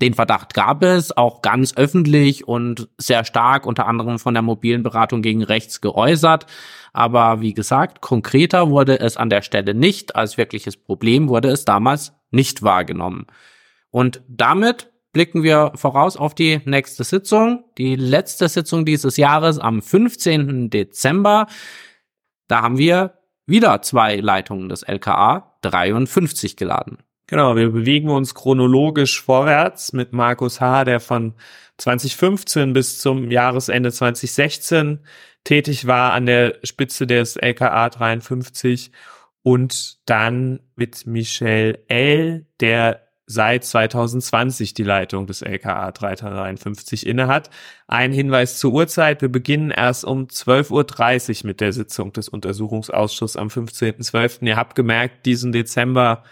Den 0.00 0.14
Verdacht 0.14 0.54
gab 0.54 0.84
es 0.84 1.16
auch 1.16 1.42
ganz 1.42 1.76
öffentlich 1.76 2.46
und 2.46 2.88
sehr 2.98 3.24
stark 3.24 3.66
unter 3.66 3.86
anderem 3.86 4.18
von 4.18 4.34
der 4.34 4.42
mobilen 4.42 4.84
Beratung 4.84 5.22
gegen 5.22 5.42
rechts 5.42 5.80
geäußert. 5.80 6.46
Aber 6.92 7.40
wie 7.40 7.52
gesagt, 7.52 8.00
konkreter 8.00 8.70
wurde 8.70 9.00
es 9.00 9.16
an 9.16 9.28
der 9.28 9.42
Stelle 9.42 9.74
nicht. 9.74 10.14
Als 10.14 10.38
wirkliches 10.38 10.76
Problem 10.76 11.28
wurde 11.28 11.48
es 11.48 11.64
damals 11.64 12.12
nicht 12.30 12.62
wahrgenommen. 12.62 13.26
Und 13.90 14.22
damit 14.28 14.92
blicken 15.18 15.42
wir 15.42 15.72
voraus 15.74 16.16
auf 16.16 16.32
die 16.32 16.60
nächste 16.64 17.02
Sitzung, 17.02 17.64
die 17.76 17.96
letzte 17.96 18.48
Sitzung 18.48 18.84
dieses 18.84 19.16
Jahres 19.16 19.58
am 19.58 19.82
15. 19.82 20.70
Dezember. 20.70 21.48
Da 22.46 22.62
haben 22.62 22.78
wir 22.78 23.18
wieder 23.44 23.82
zwei 23.82 24.14
Leitungen 24.14 24.68
des 24.68 24.84
LKA 24.84 25.58
53 25.62 26.56
geladen. 26.56 26.98
Genau, 27.26 27.56
wir 27.56 27.70
bewegen 27.70 28.10
uns 28.10 28.32
chronologisch 28.36 29.20
vorwärts 29.20 29.92
mit 29.92 30.12
Markus 30.12 30.60
H., 30.60 30.84
der 30.84 31.00
von 31.00 31.34
2015 31.78 32.72
bis 32.72 33.00
zum 33.00 33.32
Jahresende 33.32 33.90
2016 33.90 35.00
tätig 35.42 35.88
war 35.88 36.12
an 36.12 36.26
der 36.26 36.60
Spitze 36.62 37.08
des 37.08 37.34
LKA 37.34 37.88
53 37.88 38.92
und 39.42 39.98
dann 40.08 40.60
mit 40.76 41.08
Michel 41.08 41.82
L., 41.88 42.46
der 42.60 43.07
seit 43.28 43.62
2020 43.62 44.72
die 44.72 44.82
Leitung 44.82 45.26
des 45.26 45.42
LKA 45.42 45.92
353 45.92 47.06
innehat. 47.06 47.50
Ein 47.86 48.10
Hinweis 48.12 48.58
zur 48.58 48.72
Uhrzeit. 48.72 49.20
Wir 49.20 49.28
beginnen 49.28 49.70
erst 49.70 50.06
um 50.06 50.24
12.30 50.24 51.42
Uhr 51.42 51.46
mit 51.46 51.60
der 51.60 51.74
Sitzung 51.74 52.12
des 52.14 52.30
Untersuchungsausschusses 52.30 53.36
am 53.36 53.48
15.12. 53.48 54.46
Ihr 54.46 54.56
habt 54.56 54.74
gemerkt, 54.74 55.26
diesen 55.26 55.52
Dezember 55.52 56.24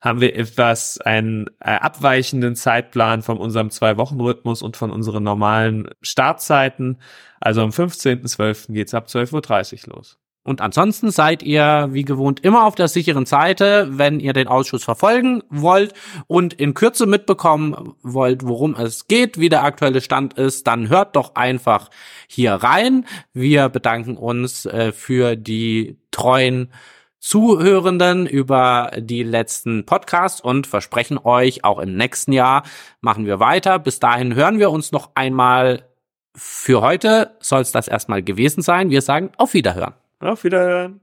haben 0.00 0.20
wir 0.20 0.34
etwas 0.34 0.98
einen 1.00 1.46
äh, 1.60 1.70
abweichenden 1.70 2.56
Zeitplan 2.56 3.22
von 3.22 3.38
unserem 3.38 3.70
Zwei-Wochen-Rhythmus 3.70 4.62
und 4.62 4.76
von 4.76 4.90
unseren 4.90 5.22
normalen 5.22 5.88
Startzeiten. 6.00 6.98
Also 7.38 7.62
am 7.62 7.70
15.12. 7.70 8.72
geht's 8.72 8.94
ab 8.94 9.06
12.30 9.06 9.88
Uhr 9.88 9.96
los. 9.96 10.18
Und 10.42 10.62
ansonsten 10.62 11.10
seid 11.10 11.42
ihr 11.42 11.88
wie 11.90 12.04
gewohnt 12.04 12.40
immer 12.40 12.64
auf 12.64 12.74
der 12.74 12.88
sicheren 12.88 13.26
Seite, 13.26 13.88
wenn 13.90 14.20
ihr 14.20 14.32
den 14.32 14.48
Ausschuss 14.48 14.84
verfolgen 14.84 15.42
wollt 15.50 15.92
und 16.28 16.54
in 16.54 16.72
Kürze 16.72 17.04
mitbekommen 17.06 17.94
wollt, 18.02 18.46
worum 18.46 18.74
es 18.74 19.06
geht, 19.06 19.38
wie 19.38 19.50
der 19.50 19.64
aktuelle 19.64 20.00
Stand 20.00 20.34
ist, 20.34 20.66
dann 20.66 20.88
hört 20.88 21.14
doch 21.14 21.34
einfach 21.34 21.90
hier 22.26 22.54
rein. 22.54 23.04
Wir 23.34 23.68
bedanken 23.68 24.16
uns 24.16 24.64
äh, 24.64 24.92
für 24.92 25.36
die 25.36 25.98
treuen 26.10 26.72
Zuhörenden 27.18 28.26
über 28.26 28.92
die 28.98 29.22
letzten 29.22 29.84
Podcasts 29.84 30.40
und 30.40 30.66
versprechen 30.66 31.18
euch, 31.18 31.64
auch 31.64 31.78
im 31.78 31.96
nächsten 31.96 32.32
Jahr 32.32 32.62
machen 33.02 33.26
wir 33.26 33.40
weiter. 33.40 33.78
Bis 33.78 34.00
dahin 34.00 34.34
hören 34.34 34.58
wir 34.58 34.70
uns 34.70 34.90
noch 34.90 35.10
einmal. 35.14 35.82
Für 36.34 36.80
heute 36.80 37.36
soll 37.40 37.60
es 37.60 37.72
das 37.72 37.88
erstmal 37.88 38.22
gewesen 38.22 38.62
sein. 38.62 38.88
Wir 38.88 39.02
sagen 39.02 39.32
auf 39.36 39.52
Wiederhören. 39.52 39.92
Auf 40.20 40.44
Wiederhören. 40.44 41.00